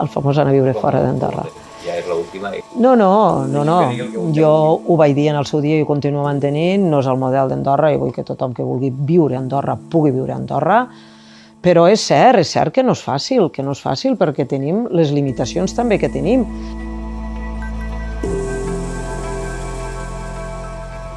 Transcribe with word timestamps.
el 0.00 0.10
famós 0.12 0.38
anar 0.38 0.52
a 0.52 0.56
viure 0.56 0.74
fora 0.76 1.02
d'Andorra. 1.02 1.46
Ja 1.84 1.94
és 1.96 2.08
l'última. 2.10 2.50
No, 2.76 2.94
no, 2.98 3.46
no, 3.46 3.62
no. 3.64 3.78
Jo 4.34 4.50
ho 4.84 4.96
vaig 4.98 5.14
dir 5.16 5.28
en 5.32 5.38
el 5.40 5.46
seu 5.46 5.62
dia 5.64 5.78
i 5.78 5.84
ho 5.84 5.88
continuo 5.88 6.24
mantenint. 6.26 6.88
No 6.90 7.00
és 7.02 7.08
el 7.10 7.20
model 7.20 7.52
d'Andorra 7.52 7.92
i 7.94 8.00
vull 8.00 8.12
que 8.14 8.26
tothom 8.26 8.54
que 8.56 8.66
vulgui 8.66 8.90
viure 8.90 9.38
a 9.38 9.42
Andorra 9.42 9.78
pugui 9.78 10.12
viure 10.14 10.34
a 10.34 10.40
Andorra. 10.40 10.82
Però 11.62 11.88
és 11.90 12.02
cert, 12.06 12.38
és 12.38 12.50
cert 12.54 12.74
que 12.74 12.84
no 12.86 12.94
és 12.94 13.02
fàcil, 13.02 13.48
que 13.54 13.64
no 13.66 13.74
és 13.74 13.80
fàcil 13.82 14.18
perquè 14.18 14.46
tenim 14.46 14.86
les 14.94 15.10
limitacions 15.14 15.74
també 15.74 15.98
que 15.98 16.10
tenim. 16.12 16.44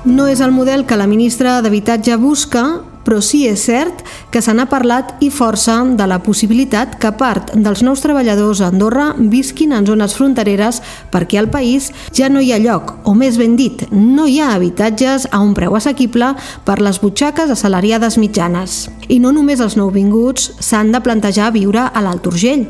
No 0.06 0.26
és 0.26 0.42
el 0.42 0.50
model 0.50 0.88
que 0.90 0.98
la 0.98 1.06
ministra 1.06 1.60
d'Habitatge 1.62 2.18
busca, 2.18 2.64
però 3.06 3.22
sí 3.22 3.44
és 3.50 3.66
cert 3.68 4.04
que 4.32 4.42
se 4.42 4.54
n'ha 4.54 4.68
parlat 4.72 5.16
i 5.24 5.32
força 5.34 5.80
de 5.98 6.08
la 6.08 6.20
possibilitat 6.24 6.98
que 7.02 7.12
part 7.18 7.54
dels 7.56 7.84
nous 7.86 8.04
treballadors 8.04 8.62
a 8.62 8.70
Andorra 8.72 9.12
visquin 9.18 9.74
en 9.76 9.88
zones 9.88 10.16
frontereres 10.18 10.82
perquè 11.12 11.40
al 11.40 11.50
país 11.52 11.92
ja 12.16 12.30
no 12.30 12.42
hi 12.42 12.52
ha 12.54 12.62
lloc, 12.62 12.96
o 13.04 13.16
més 13.18 13.38
ben 13.42 13.58
dit, 13.60 13.86
no 13.92 14.28
hi 14.28 14.40
ha 14.40 14.54
habitatges 14.56 15.28
a 15.32 15.42
un 15.42 15.54
preu 15.58 15.76
assequible 15.76 16.34
per 16.66 16.80
les 16.82 17.02
butxaques 17.02 17.52
assalariades 17.52 18.18
mitjanes. 18.22 18.88
I 19.10 19.20
no 19.20 19.34
només 19.36 19.60
els 19.60 19.78
nouvinguts 19.80 20.52
s'han 20.60 20.92
de 20.94 21.02
plantejar 21.04 21.52
viure 21.56 21.88
a 21.88 22.04
l'Alt 22.04 22.28
Urgell, 22.32 22.68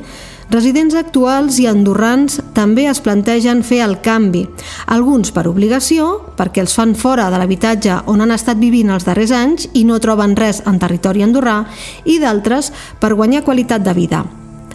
Residents 0.52 0.98
actuals 1.00 1.62
i 1.64 1.66
andorrans 1.70 2.42
també 2.52 2.84
es 2.92 3.00
plantegen 3.00 3.62
fer 3.64 3.78
el 3.86 3.94
canvi, 4.04 4.42
alguns 4.92 5.30
per 5.32 5.46
obligació, 5.48 6.08
perquè 6.36 6.60
els 6.66 6.74
fan 6.76 6.92
fora 7.00 7.30
de 7.32 7.38
l'habitatge 7.40 8.02
on 8.12 8.20
han 8.20 8.34
estat 8.36 8.60
vivint 8.60 8.92
els 8.92 9.06
darrers 9.08 9.32
anys 9.32 9.70
i 9.80 9.86
no 9.88 10.02
troben 10.04 10.36
res 10.36 10.60
en 10.68 10.82
territori 10.82 11.24
andorrà, 11.24 11.62
i 12.04 12.18
d'altres 12.20 12.74
per 13.00 13.14
guanyar 13.16 13.46
qualitat 13.48 13.86
de 13.86 13.94
vida. 13.96 14.26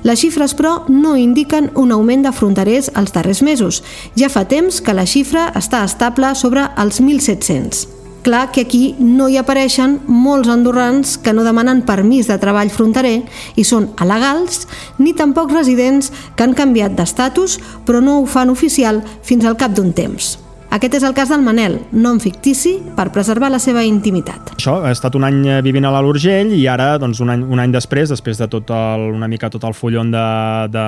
Les 0.07 0.23
xifres, 0.23 0.55
però, 0.57 0.87
no 0.89 1.13
indiquen 1.21 1.69
un 1.75 1.93
augment 1.93 2.25
de 2.25 2.33
fronterers 2.33 2.89
els 2.97 3.13
darrers 3.13 3.43
mesos. 3.45 3.83
Ja 4.17 4.33
fa 4.33 4.47
temps 4.49 4.81
que 4.81 4.97
la 4.97 5.05
xifra 5.05 5.51
està 5.61 5.85
estable 5.85 6.33
sobre 6.41 6.71
els 6.81 7.03
1.700. 7.05 7.96
Clar 8.27 8.51
que 8.51 8.63
aquí 8.63 8.97
no 8.99 9.29
hi 9.31 9.37
apareixen 9.39 10.01
molts 10.11 10.49
andorrans 10.51 11.13
que 11.23 11.31
no 11.31 11.45
demanen 11.47 11.85
permís 11.87 12.27
de 12.27 12.35
treball 12.43 12.73
fronterer 12.75 13.21
i 13.55 13.63
són 13.63 13.85
alegals, 14.03 14.65
ni 14.99 15.13
tampoc 15.15 15.55
residents 15.55 16.11
que 16.35 16.43
han 16.43 16.57
canviat 16.59 16.97
d'estatus 16.99 17.55
però 17.87 18.01
no 18.03 18.17
ho 18.19 18.27
fan 18.27 18.51
oficial 18.51 18.99
fins 19.23 19.47
al 19.47 19.55
cap 19.55 19.79
d'un 19.79 19.95
temps. 19.95 20.33
Aquest 20.75 20.97
és 20.99 21.05
el 21.07 21.15
cas 21.15 21.31
del 21.31 21.45
Manel, 21.47 21.77
nom 21.95 22.19
fictici 22.19 22.75
per 22.97 23.07
preservar 23.15 23.53
la 23.55 23.61
seva 23.63 23.85
intimitat. 23.87 24.51
Això, 24.57 24.81
ha 24.83 24.91
estat 24.91 25.15
un 25.15 25.25
any 25.25 25.39
eh, 25.47 25.61
vivint 25.63 25.87
a 25.87 25.93
l'Alt 25.95 26.11
Urgell 26.11 26.51
i 26.53 26.65
ara, 26.67 26.97
doncs, 26.99 27.23
un, 27.23 27.31
any, 27.31 27.47
un 27.47 27.63
any 27.63 27.73
després, 27.73 28.11
després 28.11 28.43
de 28.43 28.51
tot 28.51 28.75
el, 28.75 29.07
una 29.15 29.31
mica 29.31 29.49
tot 29.55 29.65
el 29.71 29.79
fullon 29.79 30.11
de, 30.11 30.27
de 30.75 30.87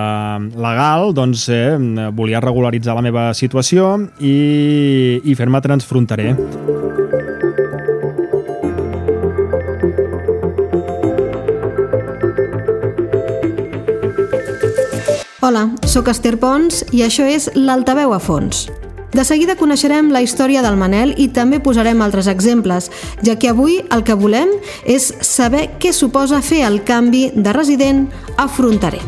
legal, 0.59 1.15
doncs 1.15 1.47
eh, 1.55 1.79
volia 2.11 2.43
regularitzar 2.43 2.99
la 2.99 3.07
meva 3.07 3.31
situació 3.39 3.95
i, 4.19 5.23
i 5.23 5.39
fer-me 5.39 5.63
transfronterer. 5.63 6.35
Hola, 15.49 15.71
sóc 15.89 16.11
Esther 16.13 16.35
Pons 16.37 16.83
i 16.93 16.99
això 17.01 17.25
és 17.25 17.47
l'Altaveu 17.57 18.11
a 18.13 18.19
fons. 18.21 18.67
De 19.17 19.23
seguida 19.25 19.55
coneixerem 19.57 20.11
la 20.13 20.21
història 20.21 20.61
del 20.61 20.75
Manel 20.77 21.15
i 21.17 21.31
també 21.33 21.57
posarem 21.65 22.03
altres 22.05 22.27
exemples, 22.29 22.91
ja 23.25 23.39
que 23.41 23.49
avui 23.49 23.79
el 23.81 24.03
que 24.05 24.13
volem 24.13 24.51
és 24.85 25.07
saber 25.25 25.63
què 25.81 25.95
suposa 25.97 26.43
fer 26.45 26.67
el 26.67 26.83
canvi 26.85 27.31
de 27.33 27.55
resident 27.57 28.03
a 28.37 28.45
fronterer. 28.45 29.01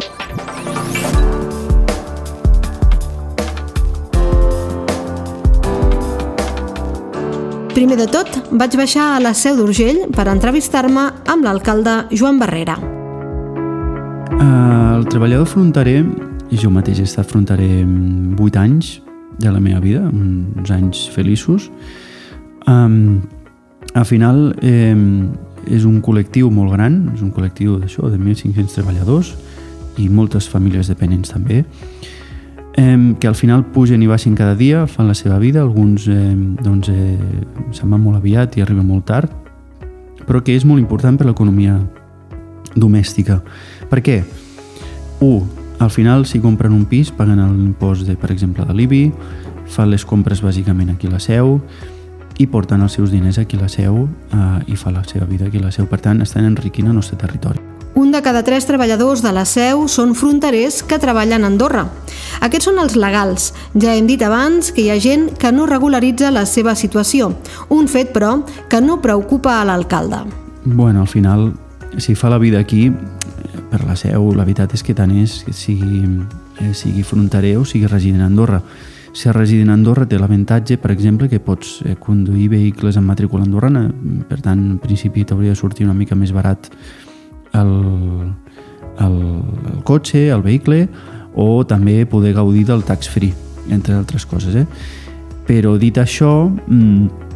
Primer 7.75 8.01
de 8.01 8.09
tot, 8.09 8.33
vaig 8.49 8.79
baixar 8.81 9.11
a 9.11 9.21
la 9.21 9.35
Seu 9.37 9.61
d'Urgell 9.61 10.07
per 10.17 10.25
entrevistar-me 10.33 11.05
amb 11.29 11.45
l'alcalde 11.45 12.07
Joan 12.17 12.41
Barrera. 12.41 12.81
El 14.41 15.05
treballador 15.09 15.47
fronterer, 15.49 16.30
i 16.51 16.59
jo 16.59 16.71
mateix 16.75 16.99
he 16.99 17.07
estat 17.07 17.31
fronterer 17.31 17.85
8 17.87 18.59
anys 18.59 18.99
de 19.41 19.51
la 19.51 19.61
meva 19.63 19.81
vida, 19.81 20.03
uns 20.11 20.71
anys 20.75 21.07
feliços, 21.15 21.71
um, 22.67 23.21
al 23.95 24.05
final 24.05 24.51
eh, 24.63 24.95
és 25.71 25.87
un 25.87 26.01
col·lectiu 26.03 26.51
molt 26.53 26.75
gran, 26.75 27.03
és 27.15 27.23
un 27.23 27.31
col·lectiu 27.35 27.79
d'això, 27.81 28.11
de 28.11 28.19
1.500 28.19 28.77
treballadors 28.77 29.35
i 29.99 30.09
moltes 30.09 30.49
famílies 30.51 30.91
dependents 30.91 31.33
també, 31.33 31.65
eh, 32.77 33.15
que 33.21 33.29
al 33.29 33.39
final 33.39 33.65
pugen 33.75 34.03
i 34.03 34.11
baixen 34.11 34.35
cada 34.39 34.57
dia, 34.59 34.87
fan 34.87 35.09
la 35.09 35.15
seva 35.15 35.39
vida, 35.39 35.63
alguns 35.63 36.09
eh, 36.09 36.35
doncs, 36.63 36.91
eh, 36.91 37.17
se'n 37.73 37.91
van 37.91 38.03
molt 38.03 38.21
aviat 38.21 38.59
i 38.59 38.67
arriben 38.67 38.87
molt 38.87 39.07
tard, 39.07 39.31
però 40.27 40.43
que 40.45 40.55
és 40.55 40.67
molt 40.67 40.83
important 40.83 41.17
per 41.19 41.27
l'economia 41.27 41.79
domèstica. 42.77 43.41
Per 43.91 44.03
què? 44.05 44.21
1. 45.21 45.60
Al 45.81 45.91
final, 45.91 46.27
si 46.27 46.39
compren 46.41 46.75
un 46.77 46.85
pis, 46.85 47.09
paguen 47.11 47.41
l'impost, 47.41 48.05
per 48.21 48.29
exemple, 48.31 48.67
de 48.69 48.75
l'IBI, 48.77 49.07
fan 49.65 49.89
les 49.89 50.05
compres 50.05 50.43
bàsicament 50.45 50.91
aquí 50.93 51.09
a 51.09 51.15
la 51.15 51.21
seu 51.25 51.57
i 52.37 52.47
porten 52.49 52.85
els 52.85 52.93
seus 52.97 53.09
diners 53.13 53.39
aquí 53.41 53.57
a 53.57 53.63
la 53.63 53.69
seu 53.73 54.03
eh, 54.05 54.73
i 54.73 54.77
fa 54.77 54.93
la 54.93 55.05
seva 55.09 55.25
vida 55.25 55.49
aquí 55.49 55.57
a 55.57 55.65
la 55.65 55.73
seu. 55.73 55.89
Per 55.89 55.97
tant, 56.05 56.21
estan 56.21 56.45
enriquint 56.45 56.91
el 56.91 56.99
nostre 56.99 57.17
territori. 57.17 57.65
Un 57.95 58.13
de 58.13 58.21
cada 58.23 58.43
tres 58.45 58.69
treballadors 58.69 59.23
de 59.25 59.33
la 59.33 59.47
seu 59.49 59.87
són 59.89 60.13
fronterers 60.15 60.83
que 60.85 61.01
treballen 61.01 61.45
a 61.45 61.49
Andorra. 61.49 61.87
Aquests 62.45 62.69
són 62.69 62.79
els 62.85 62.95
legals. 63.01 63.51
Ja 63.73 63.97
hem 63.97 64.07
dit 64.07 64.21
abans 64.23 64.71
que 64.77 64.85
hi 64.85 64.93
ha 64.93 65.01
gent 65.01 65.31
que 65.41 65.51
no 65.53 65.65
regularitza 65.67 66.31
la 66.31 66.45
seva 66.45 66.77
situació. 66.77 67.33
Un 67.73 67.89
fet, 67.89 68.13
però, 68.13 68.37
que 68.69 68.85
no 68.85 69.01
preocupa 69.01 69.63
a 69.63 69.65
l'alcalde. 69.65 70.23
Bueno, 70.65 71.01
al 71.01 71.09
final, 71.09 71.55
si 71.99 72.15
fa 72.15 72.31
la 72.31 72.39
vida 72.39 72.61
aquí, 72.61 72.93
per 73.71 73.85
la 73.87 73.97
seu, 73.97 74.33
la 74.35 74.45
veritat 74.45 74.75
és 74.75 74.83
que 74.85 74.95
tant 74.99 75.13
és 75.15 75.41
que 75.47 75.55
sigui, 75.55 76.03
eh, 76.61 76.73
sigui 76.75 77.05
fronterer 77.07 77.57
o 77.61 77.65
sigui 77.65 77.87
resident 77.87 78.25
a 78.25 78.27
Andorra. 78.31 78.61
Ser 79.15 79.35
resident 79.35 79.71
a 79.71 79.77
Andorra 79.79 80.07
té 80.07 80.19
l'avantatge, 80.19 80.77
per 80.79 80.93
exemple, 80.93 81.29
que 81.29 81.41
pots 81.41 81.81
eh, 81.85 81.97
conduir 81.99 82.49
vehicles 82.51 82.99
amb 82.99 83.11
matrícula 83.11 83.47
andorrana, 83.47 83.89
per 84.29 84.41
tant, 84.43 84.61
en 84.75 84.79
principi 84.83 85.25
t'hauria 85.25 85.55
de 85.55 85.59
sortir 85.59 85.87
una 85.87 85.95
mica 85.95 86.19
més 86.19 86.35
barat 86.35 86.71
el, 87.55 87.73
el, 88.99 89.17
el 89.75 89.83
cotxe, 89.87 90.29
el 90.31 90.43
vehicle, 90.43 90.85
o 91.35 91.65
també 91.67 92.05
poder 92.07 92.35
gaudir 92.35 92.67
del 92.67 92.85
tax-free, 92.85 93.35
entre 93.71 93.95
altres 93.95 94.27
coses. 94.27 94.55
Eh? 94.55 94.67
Però 95.47 95.77
dit 95.79 95.99
això, 95.99 96.51
mmm, 96.51 97.30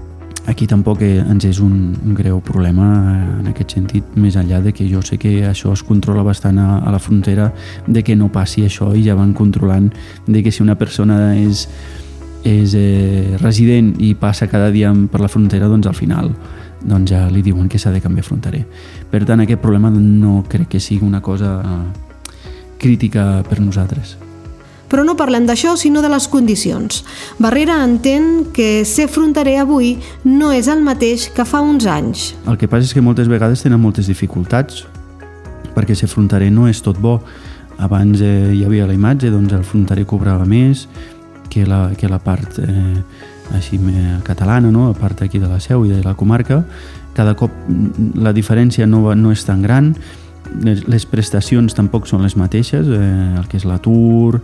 aquí 0.46 0.66
tampoc 0.68 1.02
ens 1.02 1.44
és 1.48 1.60
un, 1.62 1.94
un 2.04 2.14
greu 2.16 2.40
problema 2.44 2.86
en 3.40 3.48
aquest 3.50 3.76
sentit, 3.76 4.16
més 4.20 4.36
enllà 4.36 4.60
de 4.64 4.72
que 4.76 4.86
jo 4.90 5.00
sé 5.04 5.18
que 5.20 5.38
això 5.48 5.72
es 5.72 5.82
controla 5.86 6.24
bastant 6.26 6.58
a, 6.60 6.78
a 6.78 6.92
la 6.92 7.00
frontera, 7.00 7.50
de 7.86 8.02
que 8.04 8.16
no 8.16 8.30
passi 8.32 8.64
això 8.66 8.92
i 8.94 9.04
ja 9.06 9.16
van 9.16 9.32
controlant 9.34 9.90
de 10.26 10.42
que 10.42 10.52
si 10.52 10.62
una 10.62 10.76
persona 10.76 11.34
és, 11.38 11.66
és 12.44 12.76
eh, 12.76 13.36
resident 13.40 13.94
i 13.98 14.14
passa 14.14 14.50
cada 14.50 14.70
dia 14.74 14.92
per 15.10 15.22
la 15.24 15.32
frontera, 15.32 15.70
doncs 15.72 15.88
al 15.88 15.98
final 15.98 16.34
doncs 16.84 17.14
ja 17.14 17.24
li 17.32 17.40
diuen 17.42 17.68
que 17.68 17.80
s'ha 17.80 17.94
de 17.94 18.02
canviar 18.04 18.26
fronterer. 18.26 18.60
Per 19.10 19.22
tant, 19.24 19.40
aquest 19.40 19.62
problema 19.62 19.88
no 19.88 20.42
crec 20.48 20.74
que 20.74 20.80
sigui 20.80 21.06
una 21.06 21.22
cosa 21.24 21.56
crítica 22.78 23.42
per 23.48 23.60
nosaltres. 23.64 24.18
Però 24.94 25.02
no 25.02 25.16
parlem 25.18 25.42
d'això, 25.42 25.72
sinó 25.74 26.04
de 26.04 26.08
les 26.12 26.28
condicions. 26.30 27.00
Barrera 27.42 27.80
entén 27.82 28.52
que 28.54 28.84
ser 28.86 29.08
fronterer 29.10 29.56
avui 29.64 29.96
no 30.22 30.52
és 30.54 30.68
el 30.70 30.84
mateix 30.86 31.24
que 31.34 31.42
fa 31.42 31.64
uns 31.66 31.88
anys. 31.90 32.28
El 32.46 32.60
que 32.60 32.68
passa 32.70 32.86
és 32.86 32.94
que 32.94 33.02
moltes 33.02 33.26
vegades 33.26 33.64
tenen 33.66 33.82
moltes 33.82 34.06
dificultats, 34.06 34.84
perquè 35.74 35.98
ser 35.98 36.06
fronterer 36.06 36.52
no 36.54 36.68
és 36.70 36.78
tot 36.78 37.02
bo. 37.02 37.16
Abans 37.82 38.22
eh, 38.22 38.54
hi 38.54 38.62
havia 38.62 38.86
la 38.86 38.94
imatge, 38.94 39.34
doncs 39.34 39.58
el 39.58 39.66
fronterer 39.66 40.06
cobrava 40.06 40.46
més 40.46 40.86
que 41.50 41.66
la, 41.66 41.88
que 41.98 42.06
la 42.06 42.22
part 42.22 42.62
eh, 42.62 43.02
així 43.58 43.80
catalana, 44.22 44.70
no? 44.70 44.92
a 44.92 44.94
part 44.94 45.26
aquí 45.26 45.42
de 45.42 45.50
la 45.50 45.58
Seu 45.58 45.88
i 45.88 45.90
de 45.90 46.04
la 46.06 46.14
comarca. 46.14 46.62
Cada 47.18 47.34
cop 47.34 47.50
la 48.14 48.30
diferència 48.30 48.86
no, 48.86 49.08
no 49.18 49.34
és 49.34 49.42
tan 49.42 49.66
gran, 49.66 49.96
les, 50.62 50.86
les 50.86 51.06
prestacions 51.06 51.74
tampoc 51.74 52.06
són 52.06 52.22
les 52.22 52.38
mateixes, 52.38 52.86
eh, 52.86 53.34
el 53.40 53.50
que 53.50 53.58
és 53.58 53.66
l'atur, 53.66 54.38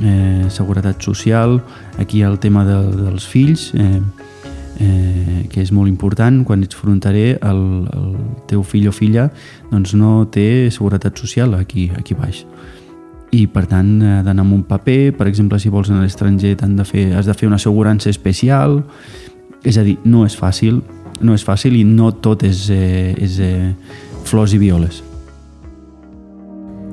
eh, 0.00 0.46
seguretat 0.50 1.02
social, 1.02 1.60
aquí 1.98 2.18
hi 2.18 2.22
ha 2.22 2.30
el 2.30 2.38
tema 2.38 2.64
de, 2.64 2.78
dels 2.96 3.26
fills, 3.26 3.72
eh, 3.74 4.00
eh, 4.80 5.46
que 5.50 5.60
és 5.62 5.72
molt 5.72 5.90
important, 5.90 6.42
quan 6.44 6.62
ets 6.64 6.78
fronterer 6.78 7.38
el, 7.42 7.62
el 7.92 8.08
teu 8.50 8.64
fill 8.64 8.88
o 8.88 8.94
filla 8.94 9.28
doncs 9.70 9.96
no 9.98 10.22
té 10.32 10.70
seguretat 10.72 11.18
social 11.18 11.54
aquí, 11.58 11.90
aquí 11.98 12.16
baix. 12.18 12.46
I 13.32 13.46
per 13.48 13.64
tant 13.64 13.94
ha 14.04 14.18
d'anar 14.24 14.44
amb 14.44 14.58
un 14.58 14.64
paper. 14.68 15.14
Per 15.16 15.24
exemple 15.24 15.56
si 15.60 15.70
vols 15.72 15.88
anar 15.88 16.02
a 16.02 16.04
l'estranger 16.04 16.52
de 16.60 16.84
fer, 16.84 17.06
has 17.16 17.24
de 17.24 17.32
fer 17.32 17.48
una 17.48 17.56
assegurança 17.56 18.10
especial. 18.12 18.82
És 19.64 19.78
a 19.80 19.84
dir, 19.86 19.96
no 20.04 20.26
és 20.26 20.36
fàcil 20.36 20.82
no 21.22 21.36
és 21.36 21.44
fàcil 21.46 21.78
i 21.78 21.84
no 21.86 22.10
tot 22.24 22.42
és, 22.46 22.66
eh, 22.70 23.14
és 23.18 23.38
eh, 23.40 23.72
flors 24.26 24.54
i 24.54 24.60
violes 24.62 25.02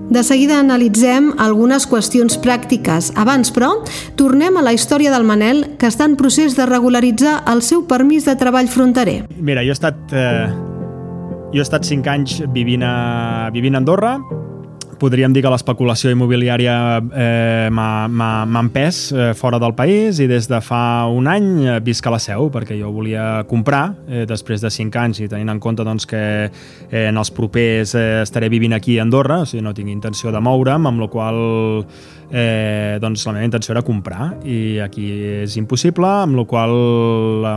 De 0.09 0.23
seguida 0.25 0.57
analitzem 0.57 1.35
algunes 1.37 1.85
qüestions 1.85 2.39
pràctiques. 2.41 3.11
Abans, 3.13 3.51
però, 3.53 3.75
tornem 4.17 4.57
a 4.57 4.63
la 4.65 4.73
història 4.73 5.11
del 5.13 5.27
Manel, 5.27 5.61
que 5.77 5.85
està 5.85 6.07
en 6.09 6.15
procés 6.17 6.55
de 6.57 6.65
regularitzar 6.65 7.43
el 7.53 7.61
seu 7.61 7.83
permís 7.85 8.25
de 8.25 8.33
treball 8.39 8.71
fronterer. 8.73 9.19
Mira, 9.37 9.61
jo 9.61 9.69
he 9.69 9.77
estat, 9.77 10.01
eh, 10.09 10.49
jo 11.53 11.61
he 11.61 11.65
estat 11.67 11.85
cinc 11.85 12.09
anys 12.09 12.39
vivint 12.55 12.81
a, 12.81 13.51
vivint 13.53 13.77
a 13.77 13.83
Andorra, 13.83 14.15
podríem 14.99 15.33
dir 15.33 15.43
que 15.45 15.51
l'especulació 15.51 16.11
immobiliària 16.13 16.75
eh, 16.99 17.69
m'ha 17.71 18.59
empès 18.61 19.01
eh, 19.13 19.31
fora 19.37 19.59
del 19.61 19.73
país 19.77 20.19
i 20.19 20.27
des 20.29 20.49
de 20.51 20.59
fa 20.63 21.07
un 21.09 21.29
any 21.31 21.49
eh, 21.65 21.79
visc 21.85 22.05
a 22.05 22.13
la 22.13 22.21
seu 22.21 22.51
perquè 22.53 22.77
jo 22.79 22.91
volia 22.93 23.45
comprar 23.49 23.83
eh, 24.07 24.25
després 24.29 24.61
de 24.61 24.71
cinc 24.73 24.99
anys 24.99 25.23
i 25.23 25.29
tenint 25.31 25.55
en 25.55 25.63
compte 25.63 25.85
doncs, 25.87 26.07
que 26.09 26.21
eh, 26.49 27.05
en 27.07 27.17
els 27.17 27.31
propers 27.35 27.95
eh, 27.95 28.21
estaré 28.23 28.51
vivint 28.51 28.75
aquí 28.75 28.99
a 28.99 29.07
Andorra, 29.07 29.41
o 29.43 29.49
sigui, 29.49 29.63
no 29.65 29.73
tinc 29.73 29.91
intenció 29.91 30.33
de 30.35 30.43
moure'm, 30.43 30.87
amb 30.89 31.05
la 31.05 31.09
qual 31.11 31.39
eh, 32.31 32.97
doncs 33.01 33.25
la 33.25 33.33
meva 33.33 33.47
intenció 33.47 33.73
era 33.73 33.83
comprar 33.85 34.29
i 34.45 34.79
aquí 34.83 35.07
és 35.43 35.55
impossible, 35.59 36.07
amb 36.25 36.37
la 36.39 36.45
qual 36.49 36.75
eh, 37.49 37.55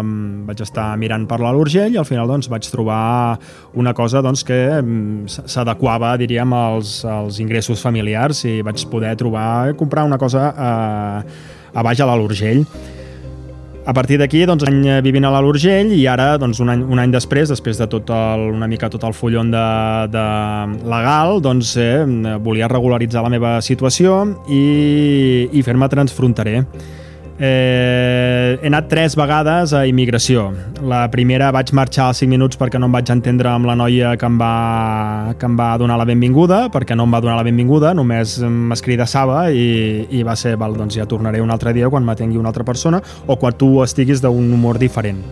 vaig 0.48 0.62
estar 0.64 0.90
mirant 1.00 1.26
per 1.28 1.40
l'Urgell 1.42 1.94
i 1.94 2.00
al 2.00 2.08
final 2.08 2.30
doncs, 2.30 2.48
vaig 2.52 2.68
trobar 2.72 3.38
una 3.78 3.94
cosa 3.96 4.22
doncs, 4.24 4.44
que 4.46 4.60
s'adequava 5.28 6.14
diríem 6.20 6.52
als, 6.56 7.02
als 7.08 7.31
ingressos 7.40 7.82
familiars 7.84 8.44
i 8.44 8.60
vaig 8.66 8.84
poder 8.90 9.14
trobar 9.16 9.72
comprar 9.78 10.04
una 10.04 10.18
cosa 10.18 10.50
eh, 10.52 11.38
a 11.72 11.86
baix 11.86 12.00
a 12.00 12.10
l'Urgell 12.12 12.66
a 13.84 13.92
partir 13.92 14.18
d'aquí, 14.20 14.44
doncs, 14.46 14.62
any 14.68 15.00
vivint 15.02 15.24
a 15.26 15.32
l'Urgell 15.42 15.90
i 15.96 16.04
ara, 16.06 16.36
doncs, 16.38 16.60
un 16.62 16.70
any, 16.70 16.84
un 16.86 17.00
any 17.02 17.10
després, 17.10 17.50
després 17.50 17.80
de 17.80 17.88
tot 17.90 18.10
el, 18.14 18.44
una 18.54 18.68
mica 18.70 18.90
tot 18.92 19.02
el 19.08 19.14
fullon 19.16 19.50
de, 19.50 19.66
de 20.12 20.26
legal, 20.86 21.40
doncs, 21.42 21.74
eh, 21.82 22.04
volia 22.42 22.70
regularitzar 22.70 23.24
la 23.24 23.32
meva 23.32 23.56
situació 23.64 24.22
i, 24.46 25.48
i 25.50 25.64
fer-me 25.66 25.90
transfronterer. 25.90 26.62
Eh, 27.38 28.58
he 28.60 28.68
anat 28.68 28.88
tres 28.90 29.16
vegades 29.16 29.72
a 29.72 29.84
immigració. 29.88 30.50
La 30.84 31.06
primera 31.10 31.50
vaig 31.54 31.72
marxar 31.74 32.10
als 32.10 32.20
5 32.22 32.30
minuts 32.30 32.60
perquè 32.60 32.80
no 32.80 32.90
em 32.90 32.96
vaig 32.96 33.10
entendre 33.14 33.50
amb 33.50 33.66
la 33.66 33.76
noia 33.78 34.12
que 34.20 34.28
em 34.28 34.36
va, 34.40 35.34
que 35.38 35.48
em 35.48 35.56
va 35.58 35.70
donar 35.80 35.96
la 36.00 36.06
benvinguda, 36.08 36.66
perquè 36.74 36.96
no 36.98 37.08
em 37.08 37.16
va 37.16 37.22
donar 37.24 37.38
la 37.40 37.46
benvinguda, 37.46 37.94
només 37.96 38.38
m'escridassava 38.42 39.46
i, 39.50 40.06
i 40.10 40.22
va 40.26 40.36
ser, 40.36 40.54
val, 40.60 40.76
doncs 40.76 41.00
ja 41.00 41.08
tornaré 41.08 41.40
un 41.42 41.50
altre 41.50 41.72
dia 41.72 41.90
quan 41.90 42.04
m'atengui 42.06 42.40
una 42.40 42.52
altra 42.52 42.68
persona 42.68 43.02
o 43.26 43.38
quan 43.40 43.56
tu 43.58 43.74
estiguis 43.82 44.22
d'un 44.22 44.52
humor 44.52 44.78
diferent. 44.82 45.24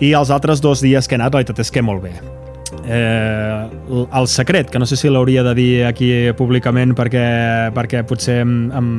I 0.00 0.14
els 0.16 0.30
altres 0.32 0.60
dos 0.64 0.80
dies 0.80 1.06
que 1.06 1.16
he 1.16 1.20
anat, 1.20 1.34
la 1.34 1.44
veritat 1.44 1.60
és 1.60 1.70
que 1.70 1.84
molt 1.84 2.02
bé 2.08 2.39
eh, 2.86 3.68
el 3.90 4.28
secret, 4.28 4.70
que 4.70 4.78
no 4.78 4.86
sé 4.86 4.96
si 4.96 5.10
l'hauria 5.10 5.42
de 5.42 5.54
dir 5.54 5.84
aquí 5.88 6.10
públicament 6.38 6.94
perquè, 6.96 7.70
perquè 7.74 8.02
potser 8.08 8.40
em, 8.44 8.54
em 8.76 8.90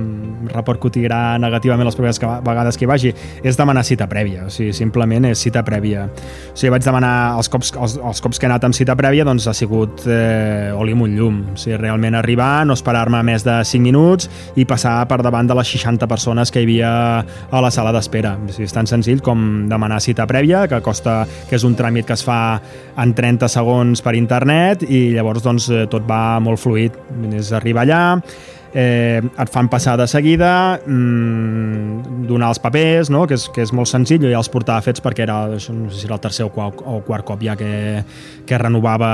repercutirà 0.52 1.38
negativament 1.42 1.88
les 1.88 1.98
properes 1.98 2.20
vegades 2.46 2.78
que 2.78 2.86
hi 2.86 2.90
vagi, 2.92 3.14
és 3.44 3.60
demanar 3.60 3.84
cita 3.88 4.08
prèvia, 4.12 4.46
o 4.48 4.54
sigui, 4.54 4.74
simplement 4.76 5.30
és 5.32 5.42
cita 5.42 5.64
prèvia. 5.68 6.06
O 6.08 6.56
sigui, 6.56 6.74
vaig 6.76 6.86
demanar 6.86 7.14
els 7.40 7.50
cops, 7.52 7.74
els, 7.78 7.98
els 7.98 8.24
cops 8.24 8.40
que 8.40 8.48
he 8.48 8.52
anat 8.52 8.68
amb 8.68 8.78
cita 8.78 8.96
prèvia, 9.00 9.26
doncs 9.28 9.48
ha 9.50 9.56
sigut 9.58 10.06
eh, 10.08 10.72
oli 10.78 10.96
amb 10.96 11.08
un 11.08 11.18
llum. 11.18 11.42
O 11.56 11.58
sigui, 11.60 11.80
realment 11.82 12.18
arribar, 12.20 12.66
no 12.68 12.78
esperar-me 12.78 13.24
més 13.28 13.46
de 13.48 13.58
5 13.68 13.84
minuts 13.84 14.30
i 14.60 14.68
passar 14.70 15.00
per 15.10 15.22
davant 15.26 15.50
de 15.50 15.58
les 15.58 15.74
60 15.78 16.10
persones 16.12 16.52
que 16.52 16.62
hi 16.62 16.68
havia 16.68 16.92
a 17.22 17.64
la 17.64 17.72
sala 17.74 17.94
d'espera. 17.96 18.36
O 18.38 18.52
sigui, 18.52 18.70
és 18.70 18.76
tan 18.76 18.90
senzill 18.90 19.24
com 19.26 19.68
demanar 19.72 20.02
cita 20.04 20.28
prèvia, 20.30 20.68
que 20.70 20.82
costa, 20.86 21.22
que 21.50 21.58
és 21.58 21.68
un 21.68 21.76
tràmit 21.80 22.08
que 22.08 22.18
es 22.18 22.26
fa 22.26 22.42
en 23.02 23.16
30 23.18 23.50
segons 23.52 23.81
segons 23.82 24.02
per 24.06 24.14
internet 24.14 24.84
i 24.86 25.12
llavors 25.16 25.42
doncs, 25.42 25.70
eh, 25.74 25.88
tot 25.90 26.06
va 26.06 26.40
molt 26.40 26.60
fluid. 26.62 26.94
És 27.34 27.52
arribar 27.52 27.86
allà, 27.86 28.22
eh, 28.74 29.22
et 29.22 29.52
fan 29.52 29.70
passar 29.72 29.98
de 30.00 30.08
seguida, 30.08 30.80
mmm, 30.86 32.26
donar 32.30 32.52
els 32.54 32.62
papers, 32.64 33.12
no? 33.14 33.26
que, 33.28 33.40
és, 33.40 33.48
que 33.54 33.66
és 33.66 33.74
molt 33.76 33.92
senzill, 33.92 34.22
jo 34.24 34.32
ja 34.32 34.42
els 34.42 34.52
portava 34.52 34.84
fets 34.86 35.04
perquè 35.04 35.26
era, 35.28 35.44
no 35.52 35.60
sé 35.62 35.74
si 36.00 36.10
era 36.10 36.18
el 36.18 36.24
tercer 36.24 36.48
o 36.48 36.52
quart, 36.54 36.84
o 36.86 37.02
quart 37.08 37.28
cop 37.28 37.42
ja 37.44 37.58
que, 37.60 38.04
que 38.48 38.62
renovava 38.62 39.12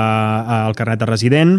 el 0.66 0.76
carnet 0.78 1.02
de 1.02 1.10
resident, 1.10 1.58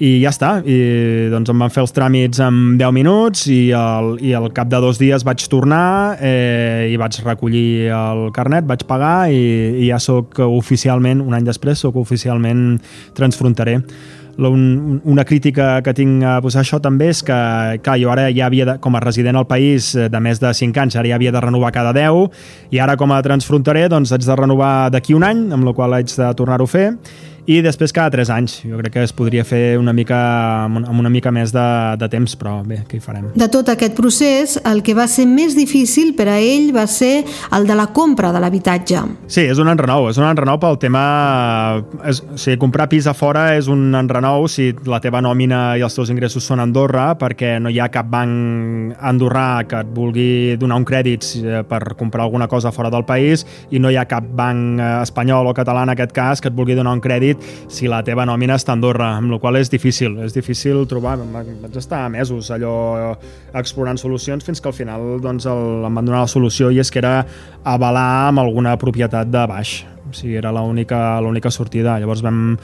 i 0.00 0.14
ja 0.22 0.30
està, 0.32 0.50
i 0.64 1.28
doncs 1.28 1.50
em 1.52 1.60
van 1.60 1.72
fer 1.72 1.82
els 1.82 1.92
tràmits 1.92 2.40
en 2.40 2.78
10 2.80 2.94
minuts 2.96 3.42
i 3.52 3.58
al, 3.76 4.14
i 4.24 4.32
al 4.36 4.48
cap 4.56 4.70
de 4.72 4.78
dos 4.80 4.96
dies 4.96 5.26
vaig 5.28 5.44
tornar 5.52 6.16
eh, 6.24 6.88
i 6.88 6.96
vaig 7.00 7.18
recollir 7.26 7.90
el 7.92 8.30
carnet, 8.32 8.64
vaig 8.68 8.86
pagar 8.88 9.28
i, 9.28 9.42
i 9.84 9.90
ja 9.90 10.00
sóc 10.00 10.40
oficialment, 10.46 11.20
un 11.20 11.36
any 11.36 11.44
després, 11.44 11.84
sóc 11.84 12.00
oficialment 12.00 12.80
transfronterer. 13.18 13.76
Un, 14.38 15.00
una 15.04 15.24
crítica 15.24 15.80
que 15.84 15.92
tinc 15.96 16.24
a 16.24 16.38
posar 16.40 16.62
això 16.62 16.78
també 16.82 17.10
és 17.12 17.22
que, 17.26 17.36
clar, 17.84 17.96
jo 18.00 18.12
ara 18.12 18.28
ja 18.32 18.46
havia, 18.46 18.66
de, 18.68 18.76
com 18.80 18.94
a 18.96 19.02
resident 19.02 19.36
al 19.36 19.48
país 19.50 19.92
eh, 19.94 20.08
de 20.12 20.20
més 20.22 20.40
de 20.40 20.52
5 20.56 20.80
anys, 20.84 20.96
ara 20.96 21.10
ja 21.10 21.18
havia 21.18 21.32
de 21.34 21.42
renovar 21.42 21.72
cada 21.74 21.92
10 21.96 22.72
i 22.72 22.80
ara 22.80 22.96
com 23.00 23.12
a 23.12 23.20
transfronterer 23.24 23.88
doncs 23.92 24.14
haig 24.14 24.24
de 24.24 24.36
renovar 24.38 24.90
d'aquí 24.94 25.16
un 25.16 25.26
any, 25.26 25.48
amb 25.52 25.68
la 25.68 25.74
qual 25.76 25.98
haig 25.98 26.14
de 26.14 26.30
tornar-ho 26.38 26.68
a 26.68 26.72
fer 26.72 26.86
i 27.50 27.58
després 27.64 27.90
cada 27.94 28.12
3 28.14 28.30
anys. 28.30 28.56
Jo 28.62 28.78
crec 28.78 28.94
que 28.94 29.02
es 29.06 29.12
podria 29.16 29.42
fer 29.46 29.78
una 29.80 29.94
mica, 29.96 30.18
amb 30.68 31.00
una 31.00 31.10
mica 31.10 31.32
més 31.34 31.50
de, 31.54 31.66
de 31.98 32.08
temps, 32.12 32.36
però 32.38 32.60
bé, 32.66 32.82
què 32.86 32.98
hi 32.98 33.02
farem? 33.02 33.30
De 33.34 33.48
tot 33.50 33.72
aquest 33.72 33.96
procés, 33.98 34.56
el 34.70 34.84
que 34.86 34.94
va 34.94 35.08
ser 35.10 35.26
més 35.26 35.56
difícil 35.58 36.12
per 36.18 36.28
a 36.30 36.38
ell 36.38 36.70
va 36.76 36.86
ser 36.90 37.24
el 37.56 37.66
de 37.66 37.76
la 37.78 37.88
compra 37.96 38.30
de 38.34 38.42
l'habitatge. 38.42 39.02
Sí, 39.26 39.42
és 39.50 39.58
un 39.58 39.70
enrenou, 39.72 40.10
és 40.12 40.20
un 40.20 40.28
enrenou 40.28 40.60
pel 40.62 40.78
tema... 40.82 41.02
És, 42.06 42.22
o 42.22 42.38
sigui, 42.38 42.58
comprar 42.62 42.86
pis 42.92 43.08
a 43.10 43.14
fora 43.16 43.50
és 43.58 43.66
un 43.70 43.88
enrenou 43.98 44.46
si 44.50 44.70
la 44.86 45.00
teva 45.02 45.22
nòmina 45.24 45.74
i 45.80 45.84
els 45.86 45.96
teus 45.96 46.12
ingressos 46.12 46.46
són 46.46 46.62
a 46.62 46.68
Andorra, 46.68 47.08
perquè 47.18 47.56
no 47.62 47.72
hi 47.72 47.80
ha 47.82 47.90
cap 47.90 48.06
banc 48.10 48.94
andorrà 49.10 49.64
que 49.66 49.82
et 49.82 49.90
vulgui 49.94 50.56
donar 50.60 50.78
un 50.80 50.86
crèdit 50.86 51.26
eh, 51.40 51.64
per 51.66 51.82
comprar 51.98 52.28
alguna 52.28 52.46
cosa 52.50 52.70
fora 52.70 52.92
del 52.92 53.06
país 53.08 53.46
i 53.70 53.82
no 53.82 53.90
hi 53.90 53.98
ha 53.98 54.06
cap 54.10 54.26
banc 54.38 54.78
eh, 54.78 54.90
espanyol 55.02 55.50
o 55.50 55.56
català 55.56 55.82
en 55.86 55.94
aquest 55.96 56.14
cas 56.14 56.42
que 56.42 56.50
et 56.50 56.56
vulgui 56.56 56.78
donar 56.78 56.94
un 56.94 57.02
crèdit 57.02 57.39
dit 57.39 57.39
si 57.68 57.88
la 57.90 58.02
teva 58.06 58.26
nòmina 58.28 58.56
està 58.60 58.74
a 58.74 58.78
Andorra, 58.78 59.12
amb 59.18 59.34
la 59.34 59.40
qual 59.42 59.58
és 59.60 59.70
difícil, 59.72 60.18
és 60.24 60.34
difícil 60.36 60.84
trobar, 60.90 61.16
vaig 61.32 61.76
estar 61.80 62.02
mesos 62.12 62.50
allò 62.54 63.14
explorant 63.56 64.00
solucions 64.00 64.44
fins 64.46 64.60
que 64.60 64.70
al 64.70 64.76
final 64.76 65.06
doncs, 65.22 65.46
el, 65.50 65.86
em 65.86 66.00
van 66.00 66.06
donar 66.06 66.24
la 66.24 66.30
solució 66.30 66.70
i 66.70 66.80
és 66.82 66.90
que 66.90 67.02
era 67.02 67.24
avalar 67.64 68.28
amb 68.30 68.42
alguna 68.44 68.76
propietat 68.80 69.30
de 69.30 69.46
baix, 69.50 69.80
o 70.10 70.14
sigui, 70.16 70.36
era 70.40 70.52
l'única 70.52 71.52
sortida. 71.54 71.98
Llavors 72.02 72.22
vam, 72.26 72.56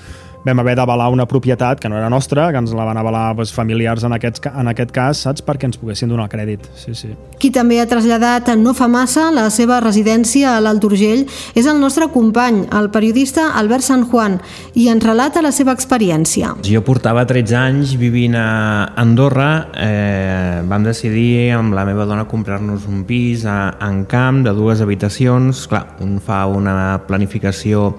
vam 0.46 0.60
haver 0.62 0.76
d'avalar 0.78 1.08
una 1.10 1.26
propietat 1.26 1.80
que 1.82 1.88
no 1.90 1.98
era 1.98 2.10
nostra, 2.10 2.50
que 2.52 2.60
ens 2.62 2.72
la 2.76 2.84
van 2.86 2.98
avalar 3.00 3.34
doncs, 3.34 3.52
familiars 3.54 4.04
en 4.06 4.14
aquest, 4.14 4.44
en 4.46 4.70
aquest 4.70 4.92
cas, 4.94 5.24
saps? 5.26 5.42
Perquè 5.42 5.66
ens 5.66 5.78
poguessin 5.80 6.12
donar 6.12 6.28
crèdit. 6.30 6.68
Sí, 6.78 6.94
sí. 6.94 7.10
Qui 7.40 7.50
també 7.54 7.80
ha 7.82 7.88
traslladat 7.90 8.52
no 8.60 8.74
fa 8.76 8.86
massa 8.88 9.28
la 9.34 9.48
seva 9.50 9.80
residència 9.82 10.54
a 10.54 10.60
l'Alt 10.62 10.84
Urgell 10.86 11.24
és 11.58 11.66
el 11.66 11.80
nostre 11.82 12.06
company, 12.14 12.62
el 12.78 12.90
periodista 12.94 13.50
Albert 13.58 13.86
San 13.88 14.06
Juan, 14.10 14.38
i 14.78 14.86
ens 14.92 15.04
relata 15.04 15.42
la 15.42 15.52
seva 15.52 15.74
experiència. 15.74 16.54
Jo 16.66 16.84
portava 16.86 17.26
13 17.26 17.58
anys 17.58 17.96
vivint 17.98 18.36
a 18.38 18.92
Andorra, 18.96 19.50
eh, 19.74 20.62
vam 20.68 20.86
decidir 20.86 21.50
amb 21.56 21.74
la 21.74 21.86
meva 21.88 22.06
dona 22.06 22.28
comprar-nos 22.30 22.86
un 22.86 23.02
pis 23.08 23.44
a, 23.50 23.76
en 23.82 24.04
camp 24.06 24.44
de 24.46 24.54
dues 24.54 24.80
habitacions, 24.84 25.66
clar, 25.70 25.96
un 26.04 26.20
fa 26.22 26.44
una 26.46 27.02
planificació 27.08 27.96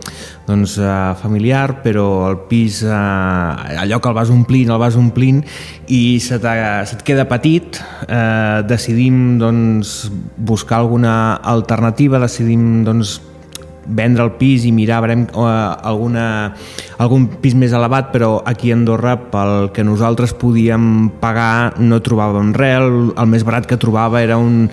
doncs, 0.47 0.77
eh, 0.79 1.13
familiar, 1.21 1.81
però 1.83 2.29
el 2.29 2.37
pis, 2.47 2.81
eh, 2.83 2.87
allò 2.89 3.99
que 3.99 4.09
el 4.09 4.15
vas 4.15 4.31
omplint, 4.31 4.71
el 4.71 4.79
vas 4.79 4.95
omplint 4.95 5.43
i 5.87 6.19
se, 6.23 6.39
se't 6.39 7.03
queda 7.03 7.27
petit, 7.27 7.81
eh, 8.07 8.63
decidim 8.67 9.37
doncs, 9.37 10.09
buscar 10.37 10.79
alguna 10.79 11.35
alternativa, 11.35 12.19
decidim 12.19 12.85
doncs, 12.87 13.19
vendre 13.87 14.23
el 14.23 14.33
pis 14.35 14.65
i 14.67 14.71
mirar 14.75 14.99
veurem, 15.03 15.25
uh, 15.31 15.47
alguna, 15.87 16.53
algun 16.99 17.27
pis 17.41 17.55
més 17.55 17.71
elevat, 17.71 18.11
però 18.11 18.41
aquí 18.45 18.71
a 18.71 18.75
Andorra 18.75 19.15
pel 19.31 19.71
que 19.71 19.85
nosaltres 19.87 20.35
podíem 20.37 21.07
pagar 21.21 21.79
no 21.79 22.01
trobàvem 22.03 22.53
res, 22.57 22.81
el, 22.81 23.13
el 23.15 23.31
més 23.31 23.47
barat 23.47 23.67
que 23.69 23.79
trobava 23.79 24.21
era 24.21 24.37
un 24.37 24.67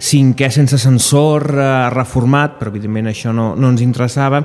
cinquè 0.00 0.48
sense 0.52 0.78
ascensor 0.78 1.44
eh, 1.52 1.66
reformat, 1.92 2.56
però 2.58 2.72
evidentment 2.72 3.10
això 3.10 3.34
no, 3.36 3.52
no 3.56 3.70
ens 3.72 3.82
interessava, 3.84 4.42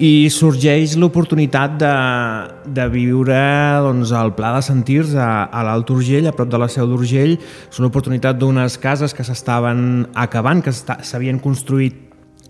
i 0.00 0.28
sorgeix 0.32 0.94
l'oportunitat 1.00 1.74
de, 1.80 1.94
de 2.72 2.86
viure 2.92 3.40
doncs, 3.84 4.12
al 4.16 4.34
Pla 4.36 4.54
de 4.56 4.62
Sentirs 4.64 5.12
a, 5.16 5.48
a 5.48 5.64
l'Alt 5.66 5.92
Urgell, 5.92 6.28
a 6.28 6.36
prop 6.36 6.48
de 6.52 6.60
la 6.60 6.70
Seu 6.72 6.88
d'Urgell. 6.88 7.34
És 7.68 7.80
una 7.80 7.90
oportunitat 7.90 8.38
d'unes 8.40 8.78
cases 8.80 9.16
que 9.16 9.26
s'estaven 9.26 10.06
acabant, 10.16 10.62
que 10.64 10.72
s'havien 10.72 11.40
construït 11.42 12.06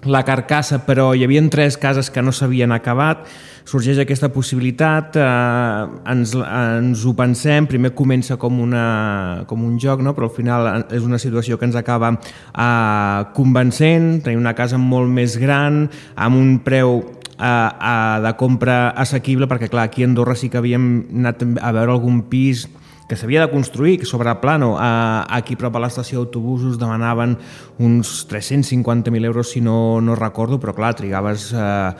la 0.07 0.23
carcassa, 0.25 0.80
però 0.87 1.11
hi 1.14 1.26
havia 1.26 1.42
tres 1.50 1.76
cases 1.76 2.11
que 2.11 2.23
no 2.23 2.33
s'havien 2.33 2.73
acabat, 2.73 3.26
sorgeix 3.69 4.00
aquesta 4.02 4.31
possibilitat, 4.33 5.17
eh, 5.21 6.11
ens, 6.12 6.35
ens 6.35 7.05
ho 7.05 7.14
pensem, 7.19 7.69
primer 7.71 7.93
comença 7.97 8.37
com, 8.40 8.61
una, 8.62 9.45
com 9.50 9.64
un 9.67 9.79
joc, 9.81 10.02
no? 10.05 10.14
però 10.17 10.31
al 10.31 10.35
final 10.35 10.69
és 10.90 11.07
una 11.07 11.21
situació 11.21 11.59
que 11.59 11.69
ens 11.69 11.79
acaba 11.79 12.14
eh, 12.17 13.31
convencent, 13.37 14.21
tenim 14.26 14.43
una 14.43 14.57
casa 14.59 14.81
molt 14.81 15.11
més 15.12 15.38
gran, 15.40 15.85
amb 16.17 16.40
un 16.40 16.59
preu 16.64 17.00
eh, 17.40 17.47
eh, 17.47 18.19
de 18.26 18.35
compra 18.37 18.90
assequible, 18.90 19.49
perquè 19.50 19.71
clar, 19.71 19.88
aquí 19.88 20.05
a 20.05 20.11
Andorra 20.11 20.37
sí 20.37 20.50
que 20.50 20.61
havíem 20.61 20.93
anat 21.23 21.45
a 21.61 21.73
veure 21.76 21.97
algun 21.97 22.25
pis 22.31 22.69
que 23.11 23.17
s'havia 23.19 23.43
de 23.43 23.50
construir 23.50 24.07
sobre 24.07 24.31
plano. 24.38 24.76
A, 24.79 25.26
aquí 25.35 25.57
prop 25.59 25.75
a 25.75 25.83
l'estació 25.83 26.21
d'autobusos 26.21 26.79
demanaven 26.79 27.35
uns 27.83 28.21
350.000 28.31 29.26
euros, 29.26 29.50
si 29.50 29.61
no, 29.61 29.99
no 30.00 30.14
recordo, 30.14 30.61
però 30.62 30.76
clar, 30.76 30.95
trigaves 30.95 31.50
eh, 31.50 31.90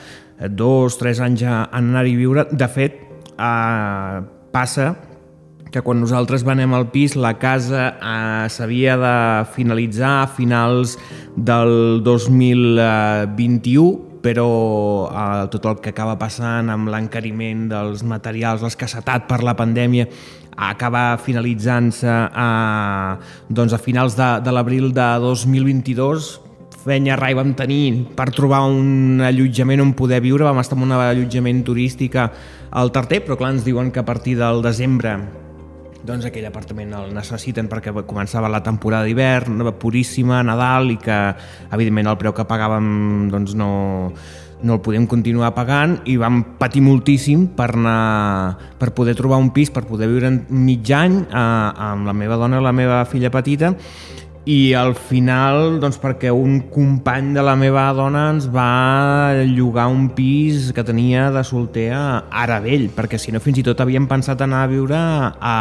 dos, 0.49 0.99
tres 0.99 1.21
anys 1.21 1.43
a, 1.45 1.69
anar-hi 1.77 2.15
a 2.17 2.19
viure. 2.19 2.47
De 2.51 2.69
fet, 2.69 3.01
eh, 3.37 4.21
passa 4.51 4.97
que 5.71 5.83
quan 5.87 6.01
nosaltres 6.03 6.43
venem 6.43 6.75
al 6.75 6.91
pis 6.91 7.15
la 7.15 7.39
casa 7.39 7.95
eh, 7.95 8.49
s'havia 8.51 8.97
de 8.99 9.45
finalitzar 9.55 10.25
a 10.25 10.27
finals 10.27 10.99
del 11.37 12.03
2021 12.05 14.11
però 14.21 15.09
eh, 15.09 15.49
tot 15.53 15.65
el 15.71 15.79
que 15.81 15.95
acaba 15.95 16.19
passant 16.21 16.69
amb 16.73 16.91
l'encariment 16.93 17.69
dels 17.71 18.03
materials, 18.05 18.63
l'escassetat 18.65 19.27
per 19.31 19.41
la 19.47 19.55
pandèmia, 19.57 20.07
acaba 20.61 21.17
finalitzant-se 21.23 22.11
a, 22.11 23.17
doncs 23.49 23.73
a 23.73 23.81
finals 23.81 24.17
de, 24.19 24.29
de 24.45 24.53
l'abril 24.53 24.93
de 24.93 25.09
2022 25.25 26.50
fenya 26.91 27.15
rai 27.19 27.35
vam 27.39 27.53
tenir 27.55 28.11
per 28.19 28.33
trobar 28.35 28.65
un 28.67 29.23
allotjament 29.23 29.85
on 29.85 29.93
poder 29.95 30.19
viure, 30.25 30.47
vam 30.47 30.59
estar 30.59 30.79
en 30.79 30.89
un 30.89 30.97
allotjament 30.97 31.63
turístic 31.67 32.19
al 32.19 32.91
Tarter, 32.91 33.23
però 33.23 33.39
clar, 33.39 33.55
ens 33.55 33.67
diuen 33.67 33.93
que 33.95 34.03
a 34.03 34.07
partir 34.07 34.35
del 34.41 34.59
desembre 34.65 35.15
doncs 36.01 36.25
aquell 36.27 36.47
apartament 36.49 36.95
el 36.97 37.11
necessiten 37.15 37.69
perquè 37.71 37.93
començava 38.09 38.49
la 38.51 38.63
temporada 38.65 39.07
d'hivern, 39.07 39.63
puríssima, 39.79 40.43
Nadal, 40.43 40.95
i 40.95 40.99
que 40.99 41.19
evidentment 41.71 42.11
el 42.11 42.19
preu 42.19 42.35
que 42.35 42.49
pagàvem 42.49 43.29
doncs 43.31 43.55
no, 43.55 43.73
no 44.65 44.79
el 44.79 44.81
podem 44.83 45.07
continuar 45.07 45.53
pagant. 45.55 45.99
I 46.09 46.17
vam 46.19 46.41
patir 46.59 46.81
moltíssim 46.83 47.51
per, 47.55 47.75
anar, 47.77 48.73
per 48.81 48.95
poder 48.97 49.15
trobar 49.19 49.39
un 49.45 49.53
pis, 49.53 49.71
per 49.71 49.85
poder 49.87 50.09
viure 50.09 50.33
mig 50.49 50.89
any 50.97 51.21
eh, 51.29 51.37
amb 51.91 52.09
la 52.09 52.17
meva 52.17 52.41
dona 52.41 52.59
i 52.59 52.65
la 52.65 52.75
meva 52.75 53.05
filla 53.05 53.31
petita 53.31 53.77
i 54.49 54.73
al 54.73 54.95
final, 54.97 55.77
doncs 55.83 55.99
perquè 56.01 56.31
un 56.33 56.63
company 56.73 57.35
de 57.37 57.43
la 57.45 57.53
meva 57.61 57.83
dona 57.93 58.23
ens 58.33 58.47
va 58.49 59.35
llogar 59.45 59.85
un 59.93 60.09
pis 60.17 60.71
que 60.73 60.85
tenia 60.87 61.27
de 61.35 61.43
solter 61.45 61.91
a 61.93 62.25
Aravell, 62.43 62.89
perquè 62.97 63.21
si 63.21 63.35
no 63.35 63.43
fins 63.45 63.61
i 63.61 63.65
tot 63.67 63.83
havíem 63.85 64.09
pensat 64.09 64.41
anar 64.41 64.63
a 64.65 64.71
viure 64.71 64.97
a, 64.97 65.57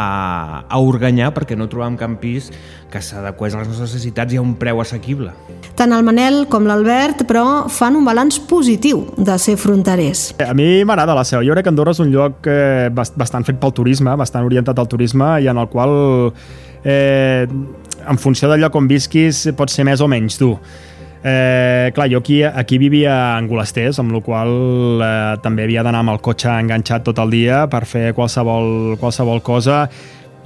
a 0.63 0.79
Organyà 0.79 1.33
perquè 1.35 1.57
no 1.59 1.67
trobàvem 1.67 1.97
cap 1.99 2.15
pis 2.21 2.47
que 2.89 3.01
s'adequés 3.03 3.53
a 3.53 3.59
les 3.59 3.67
nostres 3.67 3.91
necessitats 3.91 4.33
i 4.33 4.39
a 4.39 4.45
un 4.45 4.55
preu 4.61 4.79
assequible. 4.81 5.33
Tant 5.77 5.91
el 5.93 6.07
Manel 6.07 6.45
com 6.49 6.65
l'Albert, 6.65 7.25
però, 7.27 7.67
fan 7.69 7.99
un 7.99 8.07
balanç 8.07 8.39
positiu 8.49 9.03
de 9.19 9.35
ser 9.43 9.57
fronterers. 9.59 10.29
A 10.39 10.55
mi 10.57 10.85
m'agrada 10.87 11.17
la 11.19 11.27
seu. 11.27 11.43
Jo 11.45 11.53
crec 11.53 11.67
que 11.67 11.73
Andorra 11.75 11.93
és 11.93 12.01
un 12.01 12.15
lloc 12.15 12.47
eh, 12.47 12.87
bastant 12.95 13.45
fet 13.45 13.59
pel 13.59 13.75
turisme, 13.75 14.15
bastant 14.17 14.47
orientat 14.47 14.79
al 14.79 14.89
turisme 14.89 15.35
i 15.43 15.51
en 15.51 15.59
el 15.59 15.69
qual 15.69 15.93
eh, 16.83 17.45
en 18.07 18.17
funció 18.17 18.49
del 18.51 18.61
lloc 18.63 18.75
on 18.75 18.87
visquis 18.89 19.47
pot 19.57 19.71
ser 19.71 19.85
més 19.87 20.01
o 20.01 20.07
menys 20.11 20.39
dur. 20.39 20.55
Eh, 21.19 21.91
clar, 21.93 22.07
jo 22.07 22.21
aquí, 22.23 22.43
aquí 22.43 22.77
vivia 22.79 23.37
en 23.37 23.49
Golesters, 23.49 23.99
amb 23.99 24.13
la 24.15 24.21
qual 24.23 25.03
eh, 25.03 25.35
també 25.43 25.65
havia 25.67 25.83
d'anar 25.83 26.05
amb 26.05 26.13
el 26.13 26.21
cotxe 26.23 26.47
enganxat 26.53 27.03
tot 27.09 27.19
el 27.19 27.33
dia 27.35 27.65
per 27.67 27.83
fer 27.89 28.13
qualsevol, 28.15 28.95
qualsevol 29.01 29.43
cosa. 29.43 29.83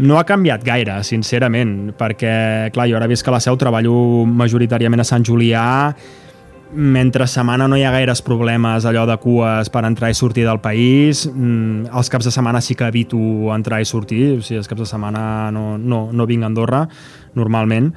No 0.02 0.18
ha 0.18 0.26
canviat 0.26 0.66
gaire, 0.66 0.98
sincerament, 1.06 1.94
perquè, 2.00 2.72
clar, 2.74 2.90
jo 2.90 2.98
ara 2.98 3.10
visc 3.12 3.28
a 3.30 3.36
la 3.36 3.44
Seu, 3.44 3.60
treballo 3.62 3.94
majoritàriament 4.26 5.04
a 5.04 5.06
Sant 5.06 5.26
Julià, 5.30 5.68
mentre 6.74 7.28
setmana 7.28 7.68
no 7.70 7.78
hi 7.78 7.84
ha 7.86 7.92
gaires 7.94 8.24
problemes 8.26 8.86
allò 8.90 9.06
de 9.06 9.16
cues 9.22 9.70
per 9.70 9.84
entrar 9.86 10.10
i 10.10 10.18
sortir 10.18 10.46
del 10.48 10.60
país 10.64 11.28
mm, 11.30 11.94
els 11.94 12.10
caps 12.10 12.26
de 12.26 12.34
setmana 12.34 12.62
sí 12.66 12.76
que 12.76 12.88
evito 12.90 13.20
entrar 13.54 13.82
i 13.82 13.86
sortir 13.86 14.24
o 14.40 14.42
sigui, 14.42 14.58
els 14.58 14.70
caps 14.70 14.82
de 14.82 14.90
setmana 14.90 15.52
no, 15.54 15.78
no, 15.78 16.08
no 16.12 16.26
vinc 16.30 16.44
a 16.44 16.50
Andorra 16.50 16.82
normalment 17.36 17.94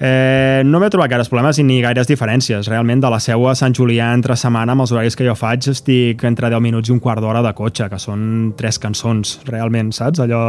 Eh, 0.00 0.62
no 0.64 0.78
m'he 0.80 0.88
trobat 0.88 1.10
gaires 1.12 1.28
problemes 1.28 1.58
ni 1.60 1.82
gaires 1.84 2.08
diferències. 2.08 2.70
Realment, 2.72 3.02
de 3.04 3.10
la 3.12 3.18
seu 3.20 3.44
a 3.50 3.52
Sant 3.58 3.74
Julià 3.76 4.06
entre 4.16 4.32
setmana, 4.32 4.72
amb 4.72 4.86
els 4.86 4.94
horaris 4.94 5.16
que 5.16 5.26
jo 5.26 5.34
faig, 5.36 5.68
estic 5.74 6.24
entre 6.24 6.48
10 6.48 6.64
minuts 6.64 6.88
i 6.88 6.94
un 6.94 7.02
quart 7.04 7.20
d'hora 7.20 7.42
de 7.44 7.52
cotxe, 7.52 7.90
que 7.92 8.00
són 8.00 8.22
tres 8.56 8.80
cançons, 8.80 9.36
realment, 9.50 9.92
saps? 9.92 10.24
Allò... 10.24 10.42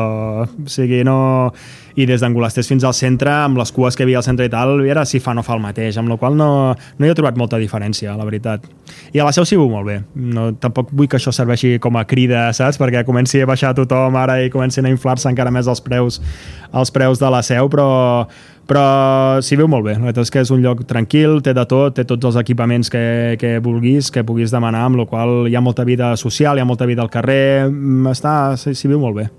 O 0.48 0.72
sigui, 0.72 1.03
no... 1.03 1.51
I 2.00 2.05
des 2.08 2.22
d'Angolasters 2.24 2.70
fins 2.72 2.86
al 2.88 2.93
centre, 2.96 3.27
amb 3.27 3.58
les 3.60 3.74
cues 3.75 3.98
que 3.98 4.05
hi 4.05 4.05
havia 4.05 4.22
al 4.22 4.24
centre 4.24 4.46
i 4.48 4.51
tal, 4.53 4.77
era 4.88 5.03
si 5.03 5.20
fa 5.20 5.34
no 5.36 5.43
fa 5.43 5.58
el 5.58 5.60
mateix, 5.60 5.98
amb 6.00 6.08
la 6.08 6.15
qual 6.15 6.38
no, 6.39 6.48
no 6.72 7.03
hi 7.03 7.12
he 7.12 7.17
trobat 7.20 7.36
molta 7.36 7.60
diferència, 7.60 8.13
la 8.15 8.24
veritat. 8.24 8.63
I 9.12 9.20
a 9.20 9.25
la 9.27 9.34
seu 9.36 9.43
viu 9.43 9.65
molt 9.67 9.89
bé. 9.89 9.98
No, 10.15 10.53
tampoc 10.63 10.93
vull 10.96 11.10
que 11.12 11.20
això 11.20 11.34
serveixi 11.36 11.74
com 11.84 12.00
a 12.00 12.05
crida, 12.08 12.46
saps? 12.55 12.79
Perquè 12.79 13.03
comenci 13.03 13.43
a 13.43 13.50
baixar 13.50 13.74
tothom 13.75 14.15
ara 14.15 14.39
i 14.39 14.48
comencin 14.53 14.88
a 14.88 14.93
inflar-se 14.96 15.27
encara 15.27 15.51
més 15.51 15.67
els 15.67 15.84
preus, 15.84 16.22
els 16.72 16.96
preus 16.96 17.20
de 17.20 17.36
la 17.36 17.43
seu, 17.43 17.67
però 17.67 17.89
però 18.70 19.41
s'hi 19.44 19.58
viu 19.60 19.68
molt 19.72 19.86
bé. 19.88 19.98
La 19.98 20.08
veritat 20.10 20.27
és 20.27 20.34
que 20.34 20.44
és 20.46 20.51
un 20.53 20.62
lloc 20.63 20.86
tranquil, 20.89 21.41
té 21.44 21.56
de 21.58 21.65
tot, 21.70 21.96
té 21.98 22.06
tots 22.08 22.30
els 22.30 22.39
equipaments 22.41 22.91
que, 22.91 23.03
que 23.41 23.58
vulguis, 23.63 24.12
que 24.13 24.25
puguis 24.27 24.53
demanar, 24.53 24.86
amb 24.88 25.01
la 25.01 25.08
qual 25.10 25.50
hi 25.50 25.58
ha 25.58 25.63
molta 25.63 25.86
vida 25.88 26.13
social, 26.20 26.58
hi 26.58 26.63
ha 26.63 26.70
molta 26.70 26.88
vida 26.89 27.03
al 27.03 27.12
carrer, 27.12 27.68
mm, 27.68 28.12
està, 28.13 28.36
s'hi 28.58 28.91
viu 28.91 29.01
molt 29.01 29.22
bé. 29.22 29.30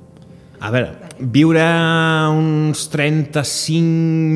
A 0.62 0.68
veure, 0.70 0.92
viure 1.18 1.62
uns 2.30 2.84
35 2.92 3.82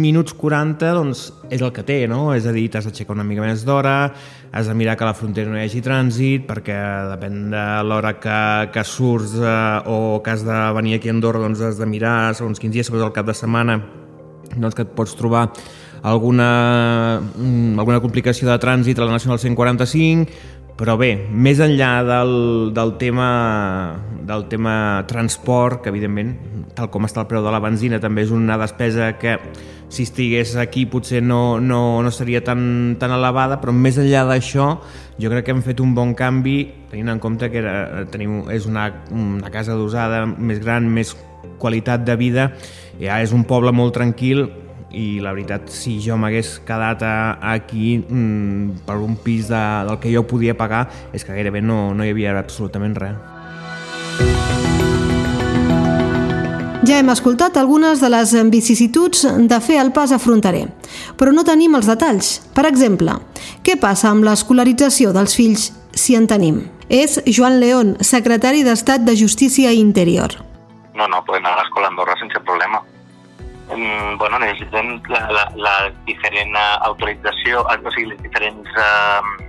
minuts 0.03 0.35
40 0.35 0.89
doncs 0.97 1.21
és 1.55 1.63
el 1.63 1.71
que 1.71 1.85
té, 1.87 2.01
no? 2.11 2.33
És 2.35 2.49
a 2.51 2.55
dir, 2.57 2.65
t'has 2.67 2.89
d'aixecar 2.89 3.15
una 3.15 3.27
mica 3.27 3.45
més 3.45 3.63
d'hora, 3.63 4.11
has 4.51 4.67
de 4.67 4.75
mirar 4.75 4.97
que 4.99 5.05
a 5.07 5.11
la 5.13 5.15
frontera 5.15 5.53
no 5.53 5.61
hi 5.61 5.63
hagi 5.69 5.85
trànsit, 5.87 6.49
perquè 6.49 6.81
depèn 7.13 7.53
de 7.53 7.63
l'hora 7.87 8.17
que, 8.19 8.41
que 8.75 8.83
surts 8.83 9.37
eh, 9.39 9.53
o 9.87 10.19
que 10.19 10.35
has 10.35 10.43
de 10.47 10.59
venir 10.81 10.97
aquí 10.97 11.13
a 11.13 11.15
Andorra, 11.15 11.45
doncs 11.47 11.63
has 11.63 11.79
de 11.79 11.87
mirar 11.87 12.35
segons 12.35 12.59
quins 12.59 12.75
dies, 12.75 12.91
segons 12.91 13.07
el 13.07 13.15
cap 13.15 13.31
de 13.31 13.37
setmana, 13.37 13.79
doncs 14.57 14.77
que 14.77 14.87
et 14.87 14.95
pots 14.97 15.15
trobar 15.17 15.47
alguna, 16.07 17.21
mm, 17.21 17.79
alguna 17.79 18.01
complicació 18.01 18.49
de 18.49 18.59
trànsit 18.63 18.99
a 18.99 19.07
la 19.07 19.17
Nacional 19.17 19.39
145, 19.39 20.27
però 20.77 20.99
bé, 21.01 21.15
més 21.33 21.59
enllà 21.65 22.03
del, 22.05 22.35
del, 22.77 22.97
tema, 23.01 23.97
del 24.29 24.45
tema 24.51 25.05
transport, 25.09 25.81
que 25.83 25.89
evidentment, 25.89 26.35
tal 26.77 26.91
com 26.93 27.09
està 27.09 27.23
el 27.25 27.31
preu 27.31 27.43
de 27.43 27.55
la 27.55 27.63
benzina, 27.65 28.01
també 28.01 28.27
és 28.27 28.35
una 28.35 28.59
despesa 28.61 29.15
que 29.17 29.39
si 29.89 30.05
estigués 30.05 30.57
aquí 30.61 30.85
potser 30.91 31.23
no, 31.23 31.59
no, 31.61 32.03
no 32.03 32.11
seria 32.13 32.43
tan, 32.45 32.97
tan 33.01 33.15
elevada, 33.17 33.57
però 33.63 33.73
més 33.73 33.97
enllà 34.03 34.27
d'això, 34.29 34.69
jo 35.17 35.33
crec 35.33 35.47
que 35.47 35.55
hem 35.57 35.63
fet 35.65 35.81
un 35.81 35.95
bon 35.97 36.13
canvi, 36.19 36.59
tenint 36.91 37.15
en 37.15 37.23
compte 37.25 37.49
que 37.51 37.63
era, 37.63 38.05
tenim, 38.13 38.43
és 38.53 38.69
una, 38.69 38.91
una 39.15 39.53
casa 39.55 39.79
d'usada 39.79 40.27
més 40.27 40.61
gran, 40.61 40.91
més 40.93 41.15
qualitat 41.59 42.05
de 42.07 42.17
vida, 42.17 42.51
ja 43.01 43.21
és 43.23 43.33
un 43.37 43.45
poble 43.45 43.73
molt 43.73 43.95
tranquil 43.97 44.47
i 44.97 45.19
la 45.21 45.33
veritat, 45.35 45.69
si 45.73 45.99
jo 46.01 46.17
m'hagués 46.17 46.57
quedat 46.67 47.03
aquí 47.05 47.99
mmm, 47.99 48.85
per 48.87 48.97
un 49.03 49.17
pis 49.21 49.51
de, 49.51 49.63
del 49.89 49.99
que 50.01 50.13
jo 50.13 50.25
podia 50.29 50.57
pagar, 50.57 50.87
és 51.13 51.25
que 51.25 51.35
gairebé 51.37 51.61
no, 51.63 51.93
no 51.95 52.07
hi 52.07 52.15
havia 52.15 52.37
absolutament 52.39 52.97
res. 52.97 53.17
Ja 56.87 57.01
hem 57.01 57.09
escoltat 57.11 57.57
algunes 57.59 57.99
de 57.99 58.09
les 58.13 58.31
vicissituds 58.53 59.25
de 59.51 59.59
fer 59.61 59.81
el 59.83 59.91
pas 59.91 60.13
a 60.15 60.21
fronterer, 60.23 60.69
però 61.19 61.33
no 61.35 61.43
tenim 61.43 61.75
els 61.75 61.89
detalls. 61.91 62.37
Per 62.55 62.63
exemple, 62.69 63.19
què 63.67 63.75
passa 63.83 64.13
amb 64.13 64.23
l'escolarització 64.23 65.11
dels 65.17 65.35
fills 65.35 65.73
si 65.91 66.15
en 66.15 66.31
tenim? 66.31 66.63
És 66.87 67.19
Joan 67.27 67.59
León, 67.59 67.97
secretari 67.99 68.63
d'Estat 68.63 69.03
de 69.03 69.17
Justícia 69.19 69.75
i 69.75 69.83
Interior. 69.83 70.46
No, 70.97 71.07
no, 71.09 71.23
pueden 71.25 71.45
anar 71.45 71.59
a 71.59 71.63
l'escola 71.63 71.91
a 71.91 71.93
Andorra 71.93 72.17
sense 72.19 72.41
problema. 72.41 72.81
Mm, 73.69 74.17
bueno, 74.19 74.39
necessitem 74.39 75.01
la, 75.11 75.21
la, 75.31 75.45
la 75.57 75.75
diferent 76.07 76.55
autorització, 76.87 77.65
o 77.67 77.93
sigui, 77.93 78.13
les 78.13 78.23
diferents 78.23 78.79
eh, 78.81 79.47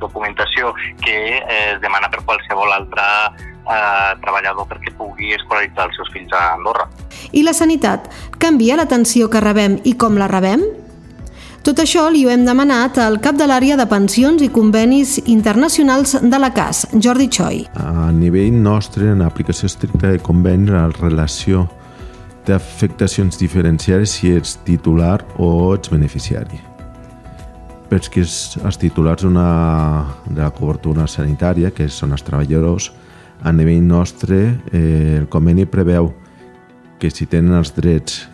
documentació 0.00 0.74
que 1.04 1.16
eh, 1.38 1.60
es 1.74 1.80
demana 1.80 2.10
per 2.12 2.24
qualsevol 2.26 2.72
altre 2.74 3.04
eh, 3.66 4.12
treballador 4.22 4.68
perquè 4.70 4.92
pugui 4.98 5.32
escolaritzar 5.36 5.88
els 5.88 6.00
seus 6.00 6.10
fills 6.14 6.34
a 6.36 6.42
Andorra. 6.54 6.88
I 7.32 7.46
la 7.46 7.54
sanitat? 7.56 8.10
Canvia 8.42 8.76
l'atenció 8.76 9.30
que 9.32 9.42
rebem 9.42 9.80
i 9.84 9.96
com 9.96 10.18
la 10.20 10.28
rebem? 10.30 10.66
Tot 11.66 11.80
això 11.82 12.04
li 12.14 12.20
ho 12.22 12.28
hem 12.30 12.44
demanat 12.46 12.94
al 13.02 13.16
cap 13.18 13.34
de 13.34 13.46
l'àrea 13.50 13.74
de 13.74 13.88
pensions 13.90 14.38
i 14.44 14.46
convenis 14.54 15.16
internacionals 15.26 16.12
de 16.22 16.38
la 16.38 16.52
CAS, 16.54 16.84
Jordi 17.02 17.26
Choi. 17.26 17.64
A 17.82 18.12
nivell 18.14 18.54
nostre, 18.54 19.08
en 19.10 19.24
aplicació 19.26 19.66
estricta 19.66 20.12
de 20.12 20.20
convenis, 20.22 20.70
la 20.70 20.84
relació 20.94 21.64
d'afectacions 22.46 23.40
diferenciades 23.40 24.14
si 24.14 24.30
ets 24.36 24.60
titular 24.62 25.24
o 25.42 25.74
ets 25.74 25.90
beneficiari. 25.90 26.62
que 27.90 28.20
els 28.22 28.78
titulars 28.78 29.24
una, 29.24 30.06
de 30.30 30.42
la 30.42 30.52
cobertura 30.54 31.08
sanitària, 31.08 31.72
que 31.72 31.88
són 31.88 32.12
els 32.12 32.22
treballadors, 32.22 32.92
a 33.42 33.50
nivell 33.50 33.82
nostre 33.82 34.60
eh, 34.70 35.18
el 35.18 35.26
conveni 35.26 35.66
preveu 35.66 36.12
que 37.00 37.10
si 37.10 37.26
tenen 37.26 37.58
els 37.58 37.74
drets 37.74 38.28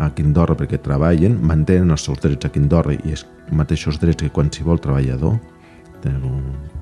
a 0.00 0.08
Quindorra 0.16 0.56
perquè 0.56 0.80
treballen, 0.80 1.36
mantenen 1.44 1.92
els 1.92 2.06
seus 2.06 2.20
drets 2.22 2.48
a 2.48 2.52
Quindorra 2.52 2.96
i 2.96 3.14
els 3.14 3.26
mateixos 3.52 4.00
drets 4.00 4.24
que 4.24 4.32
qualsevol 4.32 4.80
treballador 4.80 5.36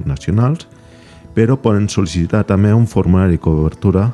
nacionals, 0.07 0.69
però 1.35 1.57
poden 1.59 1.89
sol·licitar 1.91 2.45
també 2.47 2.73
un 2.75 2.87
formulari 2.87 3.37
de 3.37 3.43
cobertura 3.43 4.09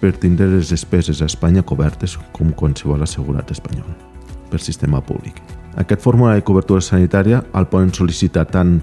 per 0.00 0.14
tindre 0.20 0.48
les 0.52 0.72
despeses 0.72 1.22
a 1.22 1.28
Espanya 1.28 1.64
cobertes 1.64 2.16
com 2.32 2.52
qualsevol 2.52 3.04
assegurat 3.04 3.50
espanyol 3.52 3.88
per 4.50 4.60
sistema 4.62 5.00
públic. 5.02 5.40
Aquest 5.76 6.00
formulari 6.04 6.40
de 6.40 6.46
cobertura 6.48 6.80
sanitària 6.80 7.42
el 7.56 7.68
poden 7.68 7.92
sol·licitar 7.92 8.46
tant 8.52 8.78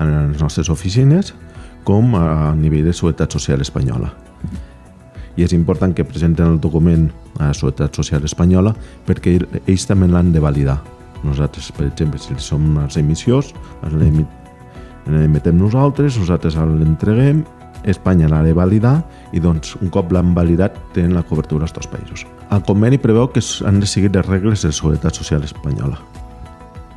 en 0.00 0.12
les 0.32 0.42
nostres 0.42 0.70
oficines 0.72 1.34
com 1.86 2.14
a 2.18 2.52
nivell 2.58 2.86
de 2.88 2.94
Seguretat 2.94 3.34
Social 3.34 3.60
Espanyola. 3.62 4.10
I 5.36 5.46
és 5.46 5.54
important 5.56 5.94
que 5.96 6.04
presenten 6.04 6.54
el 6.54 6.60
document 6.60 7.08
a 7.38 7.48
la 7.48 7.54
Seguretat 7.56 7.96
Social 7.96 8.24
Espanyola 8.28 8.74
perquè 9.06 9.38
ells 9.62 9.86
també 9.88 10.08
l'han 10.10 10.32
de 10.32 10.42
validar. 10.42 10.78
Nosaltres, 11.22 11.70
per 11.72 11.86
exemple, 11.86 12.18
si 12.18 12.34
som 12.42 12.76
els 12.82 12.98
emissors, 12.98 13.52
l'emitem 15.06 15.58
nosaltres, 15.58 16.18
nosaltres 16.18 16.58
l'entreguem, 16.58 17.44
Espanya 17.82 18.28
l'ha 18.30 18.42
de 18.46 18.52
validar 18.54 19.00
i 19.34 19.40
doncs 19.42 19.74
un 19.80 19.90
cop 19.90 20.12
l'han 20.14 20.34
validat 20.36 20.76
tenen 20.94 21.16
la 21.16 21.24
cobertura 21.26 21.66
als 21.66 21.74
dos 21.74 21.88
països. 21.90 22.22
El 22.54 22.62
conveni 22.62 22.98
preveu 22.98 23.26
que 23.32 23.42
han 23.66 23.80
de 23.80 23.88
seguir 23.90 24.12
les 24.14 24.26
regles 24.26 24.62
de 24.62 24.70
Seguretat 24.70 25.18
Social 25.18 25.42
Espanyola. 25.42 25.98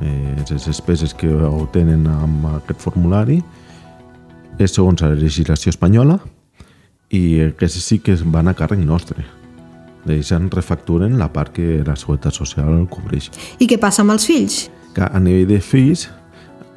Eh, 0.00 0.36
les 0.50 0.66
despeses 0.66 1.14
que 1.14 1.32
obtenen 1.32 2.06
amb 2.06 2.46
aquest 2.60 2.82
formulari 2.84 3.40
és 4.58 4.74
segons 4.76 5.02
la 5.02 5.14
legislació 5.16 5.72
espanyola 5.72 6.20
i 7.10 7.40
aquests 7.46 7.82
sí 7.84 7.98
que 8.02 8.16
van 8.24 8.48
a 8.48 8.54
càrrec 8.56 8.82
nostre. 8.82 9.24
Ells 10.06 10.30
en 10.34 10.50
refacturen 10.50 11.16
la 11.18 11.32
part 11.32 11.52
que 11.54 11.82
la 11.86 11.96
Seguretat 11.98 12.34
Social 12.34 12.84
cobreix. 12.90 13.30
I 13.58 13.66
què 13.66 13.78
passa 13.82 14.04
amb 14.04 14.14
els 14.14 14.26
fills? 14.28 14.66
Que 14.94 15.06
a 15.06 15.20
nivell 15.20 15.48
de 15.50 15.58
fills, 15.60 16.06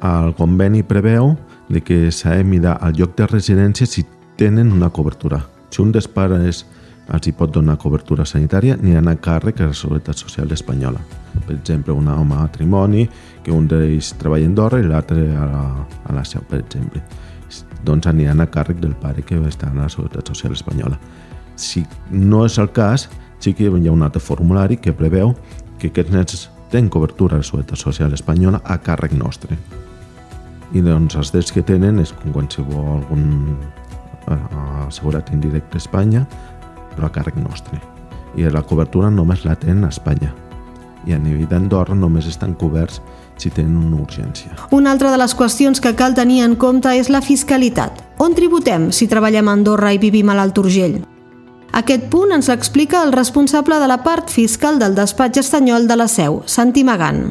el 0.02 0.34
conveni 0.38 0.82
preveu 0.82 1.36
de 1.70 1.82
que 1.82 2.10
s'ha 2.10 2.34
de 2.40 2.44
mirar 2.44 2.78
al 2.82 2.96
lloc 2.98 3.14
de 3.18 3.28
residència 3.30 3.86
si 3.86 4.04
tenen 4.36 4.72
una 4.74 4.90
cobertura. 4.90 5.44
Si 5.70 5.82
un 5.82 5.92
dels 5.94 6.10
pares 6.10 6.64
els 7.10 7.26
hi 7.26 7.32
pot 7.34 7.50
donar 7.54 7.78
cobertura 7.78 8.26
sanitària, 8.26 8.76
aniran 8.78 9.08
a 9.10 9.16
càrrec 9.18 9.60
a 9.60 9.70
la 9.70 9.78
Seguretat 9.78 10.18
Social 10.18 10.50
Espanyola. 10.54 11.00
Per 11.46 11.54
exemple, 11.54 11.94
un 11.94 12.08
home 12.10 12.34
matrimoni, 12.34 13.08
que 13.42 13.54
un 13.54 13.66
d'ells 13.70 14.14
treballa 14.18 14.46
a 14.46 14.50
Andorra 14.50 14.82
i 14.82 14.86
l'altre 14.86 15.26
a, 15.34 15.46
la, 15.50 15.64
a 16.06 16.14
la 16.14 16.24
seu, 16.26 16.42
per 16.50 16.62
exemple 16.64 17.02
doncs 17.84 18.06
aniran 18.10 18.40
a 18.40 18.48
càrrec 18.50 18.80
del 18.80 18.94
pare 18.98 19.22
que 19.22 19.38
està 19.48 19.70
a 19.70 19.74
la 19.74 19.88
Seguretat 19.88 20.28
Social 20.28 20.52
Espanyola. 20.52 20.98
Si 21.56 21.84
no 22.10 22.44
és 22.46 22.58
el 22.58 22.70
cas, 22.72 23.08
sí 23.40 23.54
que 23.54 23.68
hi 23.68 23.88
ha 23.88 23.92
un 23.92 24.02
altre 24.02 24.20
formulari 24.20 24.76
que 24.76 24.92
preveu 24.96 25.34
que 25.78 25.88
aquests 25.88 26.12
nens 26.12 26.48
tenen 26.70 26.90
cobertura 26.90 27.36
a 27.36 27.40
la 27.40 27.46
Seguretat 27.46 27.78
Social 27.78 28.12
Espanyola 28.12 28.60
a 28.64 28.78
càrrec 28.78 29.12
nostre. 29.16 29.56
I 30.72 30.82
doncs 30.86 31.16
els 31.18 31.32
drets 31.32 31.50
que 31.52 31.64
tenen 31.66 31.98
és 31.98 32.12
com 32.12 32.32
qualsevol 32.32 33.00
algun 33.00 33.56
assegurat 34.86 35.32
indirecte 35.34 35.78
a 35.78 35.82
Espanya, 35.82 36.26
però 36.94 37.08
a 37.08 37.14
càrrec 37.14 37.38
nostre. 37.40 37.80
I 38.38 38.46
la 38.46 38.62
cobertura 38.62 39.10
només 39.10 39.44
la 39.44 39.56
tenen 39.58 39.84
a 39.84 39.90
Espanya. 39.90 40.30
I 41.08 41.16
a 41.16 41.18
nivell 41.18 41.48
d'Andorra 41.48 41.96
només 41.96 42.28
estan 42.28 42.54
coberts 42.54 43.00
si 43.40 43.50
tenen 43.50 43.76
una 43.78 44.00
urgència. 44.02 44.52
Una 44.76 44.92
altra 44.92 45.10
de 45.10 45.18
les 45.20 45.34
qüestions 45.36 45.80
que 45.80 45.94
cal 45.96 46.14
tenir 46.14 46.42
en 46.44 46.56
compte 46.60 46.92
és 46.96 47.10
la 47.10 47.22
fiscalitat. 47.24 48.04
On 48.20 48.34
tributem 48.36 48.90
si 48.92 49.08
treballem 49.08 49.48
a 49.48 49.56
Andorra 49.56 49.94
i 49.94 50.00
vivim 50.02 50.28
a 50.28 50.36
l'Alt 50.36 50.60
Urgell? 50.60 51.00
Aquest 51.80 52.08
punt 52.10 52.34
ens 52.34 52.50
l'explica 52.50 53.04
el 53.04 53.12
responsable 53.14 53.78
de 53.78 53.86
la 53.88 54.00
part 54.02 54.30
fiscal 54.30 54.80
del 54.80 54.96
despatx 54.98 55.44
estanyol 55.44 55.86
de 55.86 55.96
la 55.96 56.08
Seu, 56.10 56.42
Santi 56.46 56.82
Magant. 56.84 57.30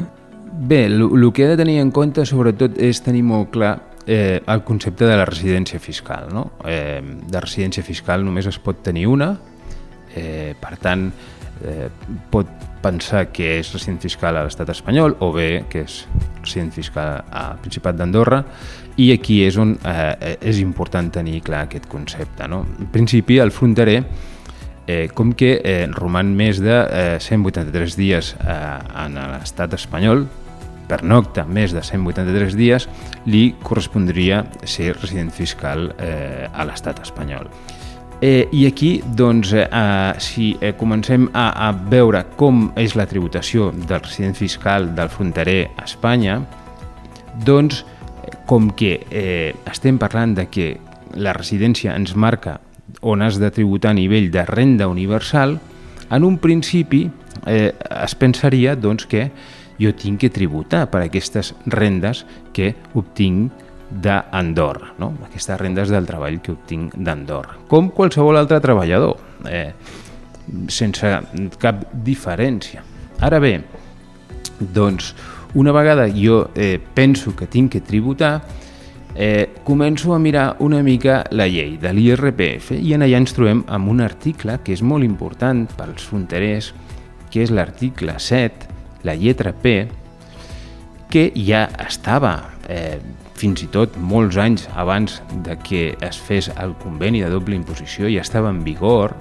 Bé, 0.60 0.86
el 0.86 1.32
que 1.32 1.44
he 1.44 1.48
de 1.48 1.56
tenir 1.60 1.78
en 1.80 1.92
compte 1.92 2.24
sobretot 2.26 2.78
és 2.80 3.00
tenir 3.04 3.22
molt 3.24 3.52
clar 3.52 3.74
eh, 4.06 4.40
el 4.46 4.64
concepte 4.64 5.04
de 5.04 5.16
la 5.16 5.26
residència 5.28 5.80
fiscal. 5.80 6.28
No? 6.32 6.50
Eh, 6.64 7.00
de 7.00 7.40
residència 7.40 7.84
fiscal 7.84 8.24
només 8.24 8.48
es 8.50 8.58
pot 8.58 8.82
tenir 8.82 9.06
una, 9.08 9.34
eh, 10.16 10.54
per 10.60 10.76
tant, 10.80 11.10
eh, 11.64 11.88
pot 12.32 12.69
pensar 12.82 13.26
que 13.34 13.58
és 13.58 13.72
resident 13.74 14.00
fiscal 14.02 14.36
a 14.36 14.44
l'estat 14.46 14.70
espanyol 14.72 15.16
o 15.20 15.30
bé 15.34 15.64
que 15.70 15.84
és 15.84 16.02
resident 16.40 16.72
fiscal 16.74 17.20
al 17.30 17.60
Principat 17.62 17.98
d'Andorra 17.98 18.42
i 19.00 19.10
aquí 19.14 19.40
és 19.46 19.56
on 19.60 19.76
eh, 19.86 20.36
és 20.40 20.60
important 20.60 21.08
tenir 21.12 21.40
clar 21.44 21.64
aquest 21.66 21.88
concepte. 21.88 22.48
No? 22.48 22.64
En 22.80 22.90
principi, 22.92 23.38
el 23.40 23.52
fronterer, 23.54 24.02
eh, 24.86 25.08
com 25.14 25.32
que 25.32 25.54
eh, 25.62 25.86
roman 25.94 26.34
més 26.36 26.60
de 26.60 26.76
eh, 26.76 27.16
183 27.20 27.96
dies 27.96 28.34
eh, 28.40 28.60
en 29.04 29.16
l'estat 29.32 29.76
espanyol, 29.78 30.26
per 30.90 31.04
nocta 31.06 31.44
més 31.46 31.72
de 31.72 31.82
183 31.86 32.56
dies, 32.58 32.88
li 33.30 33.44
correspondria 33.62 34.42
ser 34.66 34.92
resident 34.96 35.30
fiscal 35.30 35.92
eh, 35.98 36.48
a 36.50 36.66
l'estat 36.66 36.98
espanyol. 37.04 37.46
Eh, 38.22 38.48
I 38.52 38.66
aquí, 38.66 39.02
doncs, 39.16 39.54
eh, 39.54 40.14
si 40.18 40.56
eh, 40.60 40.74
comencem 40.76 41.30
a, 41.32 41.68
a 41.68 41.70
veure 41.72 42.20
com 42.36 42.66
és 42.76 42.92
la 42.92 43.06
tributació 43.08 43.70
del 43.72 44.02
resident 44.02 44.36
fiscal 44.36 44.90
del 44.94 45.08
fronterer 45.08 45.70
a 45.80 45.86
Espanya, 45.88 46.36
doncs, 47.46 47.80
com 48.44 48.68
que 48.76 48.98
eh, 49.08 49.54
estem 49.70 49.96
parlant 49.96 50.34
de 50.36 50.50
que 50.52 50.74
la 51.16 51.32
residència 51.32 51.94
ens 51.96 52.12
marca 52.12 52.58
on 53.00 53.22
has 53.22 53.38
de 53.40 53.48
tributar 53.54 53.94
a 53.94 53.96
nivell 53.96 54.28
de 54.30 54.44
renda 54.44 54.88
universal, 54.88 55.56
en 56.10 56.24
un 56.24 56.36
principi 56.42 57.06
eh, 57.46 57.72
es 57.72 58.14
pensaria 58.20 58.76
doncs, 58.76 59.06
que 59.08 59.30
jo 59.80 59.94
tinc 59.96 60.20
que 60.20 60.28
tributar 60.34 60.90
per 60.92 61.06
aquestes 61.06 61.54
rendes 61.64 62.26
que 62.52 62.74
obtinc 62.92 63.69
d'Andorra, 63.90 64.94
no? 64.98 65.12
aquestes 65.26 65.58
rendes 65.60 65.90
del 65.90 66.06
treball 66.06 66.38
que 66.40 66.54
obtinc 66.54 66.94
d'Andorra, 66.94 67.58
com 67.68 67.90
qualsevol 67.94 68.38
altre 68.38 68.60
treballador, 68.62 69.16
eh, 69.50 69.72
sense 70.70 71.10
cap 71.58 71.84
diferència. 72.06 72.84
Ara 73.20 73.40
bé, 73.42 73.58
doncs, 74.60 75.14
una 75.54 75.72
vegada 75.72 76.06
jo 76.08 76.44
eh, 76.54 76.78
penso 76.94 77.34
que 77.36 77.46
tinc 77.46 77.72
que 77.72 77.80
tributar, 77.80 78.40
eh, 79.14 79.50
començo 79.64 80.14
a 80.14 80.18
mirar 80.18 80.56
una 80.60 80.82
mica 80.82 81.24
la 81.30 81.48
llei 81.48 81.76
de 81.82 81.92
l'IRPF 81.92 82.76
i 82.78 82.94
en 82.94 83.02
allà 83.02 83.18
ens 83.18 83.34
trobem 83.34 83.64
amb 83.66 83.90
un 83.90 84.00
article 84.04 84.60
que 84.64 84.74
és 84.76 84.82
molt 84.82 85.04
important 85.04 85.66
pels 85.76 86.06
fronterers, 86.06 86.70
que 87.30 87.42
és 87.42 87.50
l'article 87.50 88.14
7, 88.18 88.70
la 89.06 89.16
lletra 89.18 89.52
P, 89.52 89.88
que 91.10 91.30
ja 91.34 91.66
estava 91.82 92.36
eh, 92.68 93.00
fins 93.40 93.62
i 93.64 93.68
tot 93.72 93.96
molts 93.96 94.36
anys 94.40 94.66
abans 94.76 95.20
de 95.46 95.56
que 95.64 95.84
es 96.04 96.18
fes 96.20 96.50
el 96.60 96.74
conveni 96.82 97.22
de 97.24 97.30
doble 97.32 97.56
imposició 97.56 98.08
i 98.10 98.18
estava 98.20 98.50
en 98.52 98.60
vigor, 98.66 99.14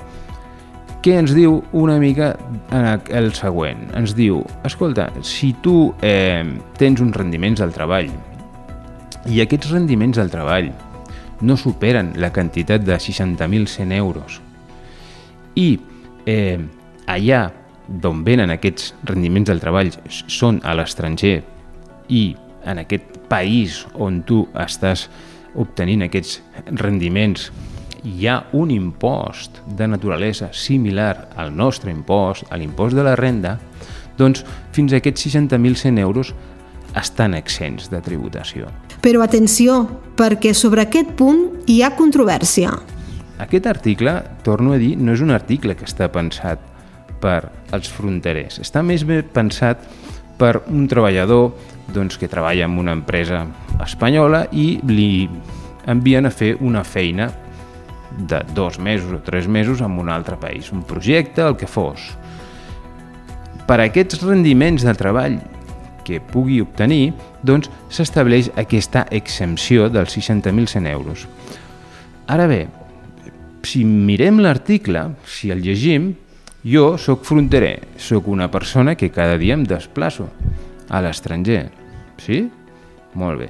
que 1.02 1.16
ens 1.16 1.32
diu 1.32 1.62
una 1.80 1.96
mica 2.02 2.34
el 3.16 3.32
següent. 3.38 3.86
Ens 3.96 4.16
diu, 4.18 4.42
escolta, 4.68 5.08
si 5.24 5.54
tu 5.64 5.94
eh, 6.04 6.44
tens 6.78 7.00
uns 7.00 7.16
rendiments 7.16 7.64
del 7.64 7.72
treball 7.76 8.12
i 9.30 9.42
aquests 9.44 9.72
rendiments 9.72 10.20
del 10.20 10.32
treball 10.32 10.70
no 11.42 11.56
superen 11.60 12.14
la 12.20 12.32
quantitat 12.36 12.84
de 12.84 12.96
60.100 13.00 13.96
euros 13.96 14.40
i 15.60 15.70
eh, 16.28 16.60
allà 17.08 17.48
d'on 17.88 18.24
venen 18.24 18.52
aquests 18.54 18.94
rendiments 19.10 19.50
del 19.50 19.64
treball 19.64 19.92
són 20.10 20.60
a 20.64 20.76
l'estranger 20.78 21.40
i 22.10 22.24
en 22.66 22.82
aquest 22.82 23.18
país 23.30 23.84
on 23.94 24.24
tu 24.28 24.44
estàs 24.58 25.08
obtenint 25.60 26.06
aquests 26.06 26.40
rendiments 26.82 27.50
hi 28.04 28.28
ha 28.28 28.38
un 28.56 28.72
impost 28.72 29.60
de 29.78 29.88
naturalesa 29.88 30.52
similar 30.54 31.30
al 31.36 31.56
nostre 31.56 31.92
impost, 31.92 32.46
a 32.50 32.58
l'impost 32.58 32.96
de 32.96 33.04
la 33.04 33.16
renda, 33.20 33.58
doncs 34.18 34.44
fins 34.76 34.94
a 34.94 35.00
aquests 35.00 35.28
60.100 35.28 36.00
euros 36.00 36.34
estan 36.98 37.36
exents 37.38 37.90
de 37.92 38.02
tributació. 38.02 38.70
Però 39.04 39.24
atenció, 39.24 39.84
perquè 40.18 40.54
sobre 40.54 40.84
aquest 40.88 41.14
punt 41.20 41.70
hi 41.70 41.82
ha 41.84 41.94
controvèrsia. 41.96 42.74
Aquest 43.40 43.70
article, 43.72 44.18
torno 44.44 44.74
a 44.76 44.80
dir, 44.82 44.98
no 45.00 45.14
és 45.16 45.22
un 45.24 45.32
article 45.32 45.76
que 45.80 45.88
està 45.88 46.10
pensat 46.12 46.60
per 47.22 47.52
als 47.76 47.88
fronterers. 47.92 48.60
Està 48.64 48.84
més 48.84 49.06
bé 49.08 49.22
pensat 49.24 49.86
per 50.40 50.64
un 50.72 50.88
treballador 50.88 51.52
doncs, 51.94 52.18
que 52.18 52.30
treballa 52.32 52.66
en 52.66 52.78
una 52.80 52.96
empresa 52.96 53.44
espanyola 53.84 54.46
i 54.56 54.80
li 54.88 55.28
envien 55.90 56.26
a 56.26 56.32
fer 56.34 56.56
una 56.62 56.84
feina 56.86 57.30
de 58.18 58.42
dos 58.56 58.80
mesos 58.80 59.12
o 59.14 59.22
tres 59.26 59.48
mesos 59.48 59.82
en 59.82 60.00
un 60.00 60.10
altre 60.10 60.38
país, 60.38 60.72
un 60.72 60.84
projecte, 60.84 61.42
el 61.42 61.58
que 61.58 61.68
fos. 61.68 62.10
Per 63.70 63.80
aquests 63.84 64.24
rendiments 64.24 64.84
de 64.86 64.96
treball 64.98 65.38
que 66.06 66.20
pugui 66.20 66.60
obtenir, 66.64 67.14
doncs 67.46 67.70
s'estableix 67.94 68.50
aquesta 68.58 69.06
exempció 69.14 69.90
dels 69.94 70.16
60.100 70.18 70.90
euros. 70.90 71.28
Ara 72.30 72.48
bé, 72.50 72.64
si 73.66 73.84
mirem 73.86 74.42
l'article, 74.42 75.12
si 75.26 75.52
el 75.54 75.62
llegim, 75.62 76.14
jo 76.64 76.98
sóc 76.98 77.24
fronterer, 77.24 77.88
sóc 77.98 78.28
una 78.28 78.50
persona 78.52 78.96
que 78.96 79.12
cada 79.12 79.38
dia 79.38 79.56
em 79.56 79.64
desplaço 79.64 80.28
a 80.90 81.02
l'estranger. 81.02 81.70
Sí? 82.20 82.50
Molt 83.16 83.40
bé. 83.40 83.50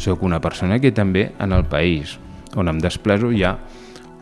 Sóc 0.00 0.22
una 0.22 0.40
persona 0.40 0.78
que 0.80 0.92
també 0.92 1.30
en 1.38 1.52
el 1.52 1.66
país 1.68 2.16
on 2.56 2.70
em 2.72 2.78
desplaço 2.80 3.30
hi 3.32 3.44
ha 3.44 3.56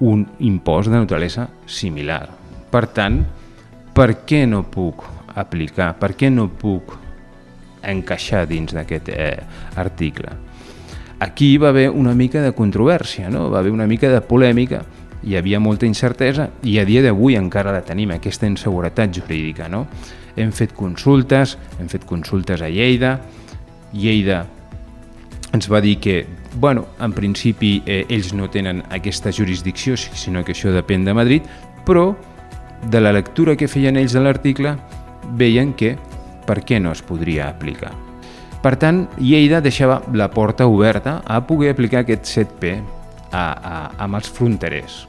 un 0.05 0.25
impost 0.43 0.91
de 0.91 0.99
naturalesa 0.99 1.47
similar. 1.67 2.27
Per 2.71 2.87
tant, 2.91 3.21
per 3.95 4.11
què 4.27 4.43
no 4.51 4.65
puc 4.67 5.05
aplicar, 5.39 5.93
per 5.99 6.15
què 6.19 6.31
no 6.31 6.49
puc 6.51 6.97
encaixar 7.85 8.45
dins 8.51 8.75
d'aquest 8.75 9.11
eh, 9.15 9.39
article? 9.79 10.35
Aquí 11.25 11.55
va 11.63 11.71
haver 11.71 11.89
una 11.91 12.13
mica 12.15 12.43
de 12.43 12.53
controvèrsia, 12.53 13.31
no? 13.31 13.47
va 13.51 13.61
haver 13.61 13.73
una 13.73 13.87
mica 13.87 14.11
de 14.11 14.21
polèmica, 14.21 14.83
hi 15.25 15.37
havia 15.37 15.61
molta 15.61 15.87
incertesa 15.87 16.49
i 16.63 16.79
a 16.79 16.85
dia 16.85 17.03
d'avui 17.05 17.39
encara 17.39 17.73
la 17.73 17.83
tenim, 17.85 18.13
aquesta 18.15 18.47
inseguretat 18.47 19.15
jurídica. 19.21 19.69
No? 19.69 19.87
Hem 20.37 20.53
fet 20.53 20.75
consultes, 20.77 21.57
hem 21.79 21.89
fet 21.89 22.05
consultes 22.09 22.63
a 22.63 22.69
Lleida, 22.69 23.19
Lleida 23.95 24.45
ens 25.55 25.69
va 25.71 25.81
dir 25.81 25.99
que, 26.03 26.27
bueno, 26.59 26.89
en 27.01 27.13
principi 27.15 27.77
eh, 27.87 28.03
ells 28.11 28.33
no 28.35 28.49
tenen 28.51 28.83
aquesta 28.91 29.31
jurisdicció, 29.33 29.97
sinó 29.97 30.43
que 30.45 30.53
això 30.53 30.73
depèn 30.75 31.07
de 31.07 31.15
Madrid, 31.15 31.47
però 31.87 32.11
de 32.91 33.01
la 33.01 33.13
lectura 33.15 33.55
que 33.57 33.71
feien 33.71 33.97
ells 33.97 34.13
de 34.13 34.25
l'article 34.25 34.75
veien 35.39 35.73
que 35.79 35.95
per 36.45 36.61
què 36.67 36.81
no 36.83 36.93
es 36.93 37.05
podria 37.07 37.49
aplicar. 37.49 37.95
Per 38.65 38.75
tant, 38.81 39.05
Lleida 39.21 39.61
deixava 39.63 40.01
la 40.13 40.31
porta 40.33 40.67
oberta 40.67 41.21
a 41.25 41.43
poder 41.47 41.71
aplicar 41.71 42.03
aquest 42.03 42.27
7P 42.27 42.79
a, 43.31 43.45
a, 43.45 43.77
amb 44.05 44.19
els 44.19 44.31
fronterers. 44.33 45.05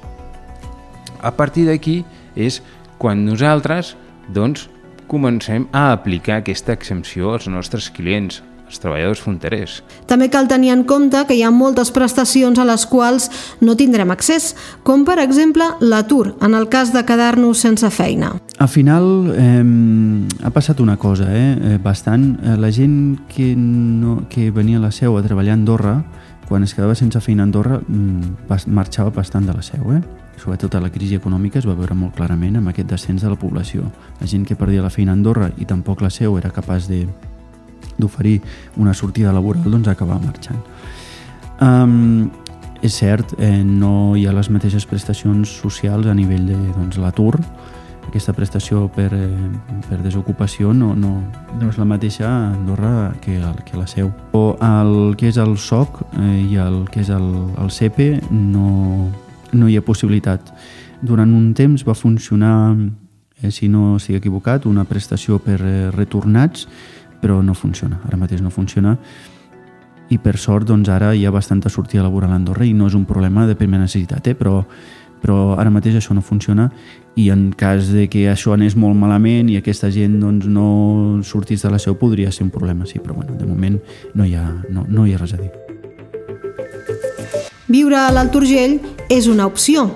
A 1.26 1.34
partir 1.34 1.66
d'aquí 1.66 2.04
és 2.38 2.62
quan 3.02 3.26
nosaltres 3.26 3.96
doncs, 4.30 4.70
comencem 5.10 5.68
a 5.74 5.92
aplicar 5.94 6.40
aquesta 6.42 6.74
exempció 6.74 7.34
als 7.34 7.48
nostres 7.50 7.90
clients, 7.94 8.44
els 8.66 8.82
treballadors 8.82 9.22
fronterers. 9.22 9.76
També 10.10 10.28
cal 10.34 10.48
tenir 10.50 10.72
en 10.74 10.84
compte 10.90 11.22
que 11.30 11.38
hi 11.38 11.44
ha 11.46 11.52
moltes 11.54 11.92
prestacions 11.94 12.58
a 12.58 12.66
les 12.66 12.86
quals 12.90 13.30
no 13.62 13.76
tindrem 13.78 14.10
accés, 14.14 14.54
com 14.84 15.06
per 15.06 15.20
exemple 15.22 15.68
l'atur, 15.82 16.36
en 16.42 16.58
el 16.58 16.68
cas 16.74 16.94
de 16.94 17.06
quedar-nos 17.06 17.62
sense 17.62 17.90
feina. 17.94 18.34
Al 18.58 18.70
final 18.70 19.08
eh, 19.38 19.64
ha 20.42 20.54
passat 20.54 20.82
una 20.82 20.98
cosa, 20.98 21.30
eh, 21.30 21.54
eh, 21.54 21.80
bastant. 21.82 22.32
Eh, 22.42 22.58
la 22.58 22.72
gent 22.74 23.28
que, 23.30 23.54
no, 23.56 24.24
que 24.30 24.50
venia 24.52 24.82
a 24.82 24.88
la 24.88 24.94
seu 24.94 25.18
a 25.18 25.26
treballar 25.26 25.54
a 25.54 25.62
Andorra, 25.62 25.96
quan 26.50 26.66
es 26.66 26.74
quedava 26.78 26.98
sense 26.98 27.22
feina 27.22 27.46
a 27.46 27.50
Andorra, 27.50 27.82
mm, 27.82 28.70
marxava 28.74 29.14
bastant 29.14 29.46
de 29.46 29.54
la 29.54 29.66
seu, 29.66 29.94
eh? 29.94 30.02
Sobretot 30.38 30.76
a 30.76 30.82
la 30.84 30.92
crisi 30.92 31.16
econòmica 31.16 31.60
es 31.60 31.68
va 31.68 31.76
veure 31.78 31.96
molt 31.98 32.16
clarament 32.18 32.58
amb 32.60 32.72
aquest 32.72 32.90
descens 32.92 33.24
de 33.24 33.32
la 33.32 33.40
població. 33.40 33.90
La 34.20 34.28
gent 34.28 34.46
que 34.46 34.56
perdia 34.56 34.84
la 34.84 34.94
feina 34.94 35.14
a 35.14 35.18
Andorra 35.18 35.52
i 35.58 35.66
tampoc 35.66 36.02
la 36.02 36.12
seu 36.14 36.38
era 36.38 36.54
capaç 36.54 36.90
de, 36.92 37.06
d'oferir 37.98 38.42
una 38.78 38.94
sortida 38.94 39.34
laboral, 39.34 39.70
doncs 39.72 39.88
acabar 39.88 40.20
marxant. 40.22 40.60
Um, 41.62 42.32
és 42.84 42.94
cert, 42.94 43.34
eh, 43.40 43.64
no 43.64 44.16
hi 44.16 44.26
ha 44.28 44.34
les 44.36 44.50
mateixes 44.52 44.86
prestacions 44.86 45.50
socials 45.62 46.08
a 46.08 46.14
nivell 46.14 46.46
de 46.52 46.58
doncs, 46.76 47.00
l'atur, 47.02 47.40
aquesta 48.06 48.34
prestació 48.34 48.86
per, 48.94 49.10
eh, 49.14 49.82
per 49.90 49.98
desocupació 50.04 50.74
no, 50.74 50.94
no, 50.96 51.18
no 51.60 51.70
és 51.72 51.80
la 51.82 51.88
mateixa 51.90 52.28
a 52.28 52.52
Andorra 52.54 53.14
que, 53.22 53.40
el, 53.40 53.64
que 53.66 53.80
la 53.80 53.88
seu. 53.90 54.12
O 54.38 54.56
el 54.62 55.16
que 55.18 55.32
és 55.32 55.40
el 55.42 55.58
SOC 55.58 56.04
eh, 56.20 56.46
i 56.46 56.60
el 56.62 56.84
que 56.92 57.02
és 57.02 57.10
el, 57.10 57.28
el 57.62 57.72
CEPE 57.72 58.10
no, 58.30 59.10
no 59.56 59.70
hi 59.70 59.78
ha 59.78 59.86
possibilitat. 59.86 60.52
Durant 61.02 61.32
un 61.34 61.54
temps 61.54 61.84
va 61.88 61.96
funcionar, 61.96 62.76
eh, 63.42 63.52
si 63.52 63.70
no 63.70 63.96
estic 63.98 64.20
equivocat, 64.22 64.66
una 64.66 64.86
prestació 64.86 65.40
per 65.40 65.60
eh, 65.62 65.92
retornats 65.96 66.68
però 67.26 67.42
no 67.42 67.56
funciona, 67.56 68.00
ara 68.06 68.20
mateix 68.22 68.42
no 68.42 68.52
funciona 68.54 68.98
i 70.14 70.20
per 70.22 70.38
sort 70.38 70.68
doncs 70.70 70.92
ara 70.94 71.14
hi 71.16 71.26
ha 71.26 71.32
bastanta 71.34 71.72
sortida 71.74 72.04
laboral 72.06 72.36
a 72.36 72.38
Andorra 72.38 72.68
i 72.68 72.74
no 72.78 72.86
és 72.86 72.94
un 72.94 73.08
problema 73.10 73.48
de 73.50 73.56
primera 73.58 73.82
necessitat, 73.82 74.28
eh? 74.28 74.36
però, 74.38 74.60
però 75.22 75.56
ara 75.58 75.74
mateix 75.74 75.98
això 75.98 76.14
no 76.14 76.22
funciona 76.22 76.70
i 77.16 77.32
en 77.34 77.50
cas 77.58 77.90
de 77.90 78.08
que 78.12 78.28
això 78.30 78.54
anés 78.54 78.78
molt 78.78 78.98
malament 79.00 79.50
i 79.50 79.58
aquesta 79.58 79.90
gent 79.90 80.20
doncs, 80.22 80.46
no 80.46 81.24
sortís 81.26 81.66
de 81.66 81.74
la 81.74 81.82
seu 81.82 81.98
podria 81.98 82.32
ser 82.32 82.46
un 82.46 82.54
problema, 82.54 82.86
sí, 82.86 83.02
però 83.02 83.18
bueno, 83.18 83.34
de 83.40 83.50
moment 83.50 83.80
no 84.14 84.26
hi 84.26 84.36
ha, 84.36 84.50
no, 84.70 84.86
no 84.88 85.08
hi 85.08 85.16
ha 85.16 85.24
res 85.24 85.34
a 85.34 85.42
dir. 85.42 85.65
Viure 87.68 87.98
a 87.98 88.12
l'Alt 88.14 88.36
Urgell 88.38 88.78
és 89.10 89.26
una 89.26 89.48
opció. 89.50 89.88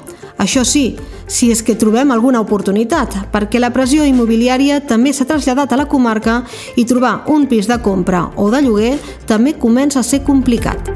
Això 0.41 0.63
sí, 0.65 0.95
si 1.29 1.51
és 1.53 1.61
que 1.61 1.75
trobem 1.77 2.09
alguna 2.09 2.41
oportunitat, 2.41 3.13
perquè 3.29 3.59
la 3.61 3.69
pressió 3.69 4.05
immobiliària 4.07 4.79
també 4.89 5.13
s'ha 5.13 5.27
traslladat 5.29 5.73
a 5.73 5.77
la 5.77 5.85
comarca 5.85 6.41
i 6.75 6.87
trobar 6.89 7.27
un 7.29 7.45
pis 7.51 7.67
de 7.69 7.77
compra 7.85 8.29
o 8.35 8.49
de 8.49 8.63
lloguer 8.65 8.95
també 9.29 9.53
comença 9.53 9.99
a 10.01 10.07
ser 10.07 10.23
complicat. 10.25 10.89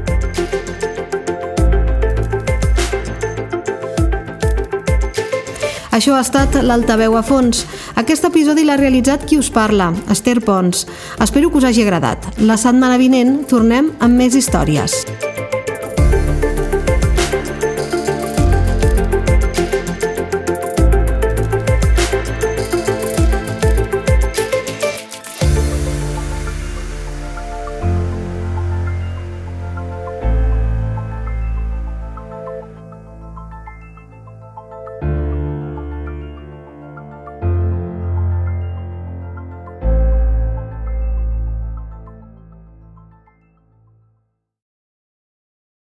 Això 5.94 6.16
ha 6.16 6.24
estat 6.24 6.56
l'Altaveu 6.58 7.14
a 7.14 7.22
fons. 7.22 7.60
Aquest 7.94 8.26
episodi 8.26 8.64
l'ha 8.66 8.74
realitzat 8.80 9.28
qui 9.30 9.38
us 9.38 9.52
parla, 9.54 9.92
Esther 10.10 10.40
Pons. 10.42 10.88
Espero 11.22 11.52
que 11.52 11.62
us 11.62 11.68
hagi 11.70 11.86
agradat. 11.86 12.26
La 12.42 12.58
setmana 12.58 12.98
vinent 12.98 13.44
tornem 13.46 13.92
amb 14.02 14.18
més 14.18 14.34
històries. 14.34 15.04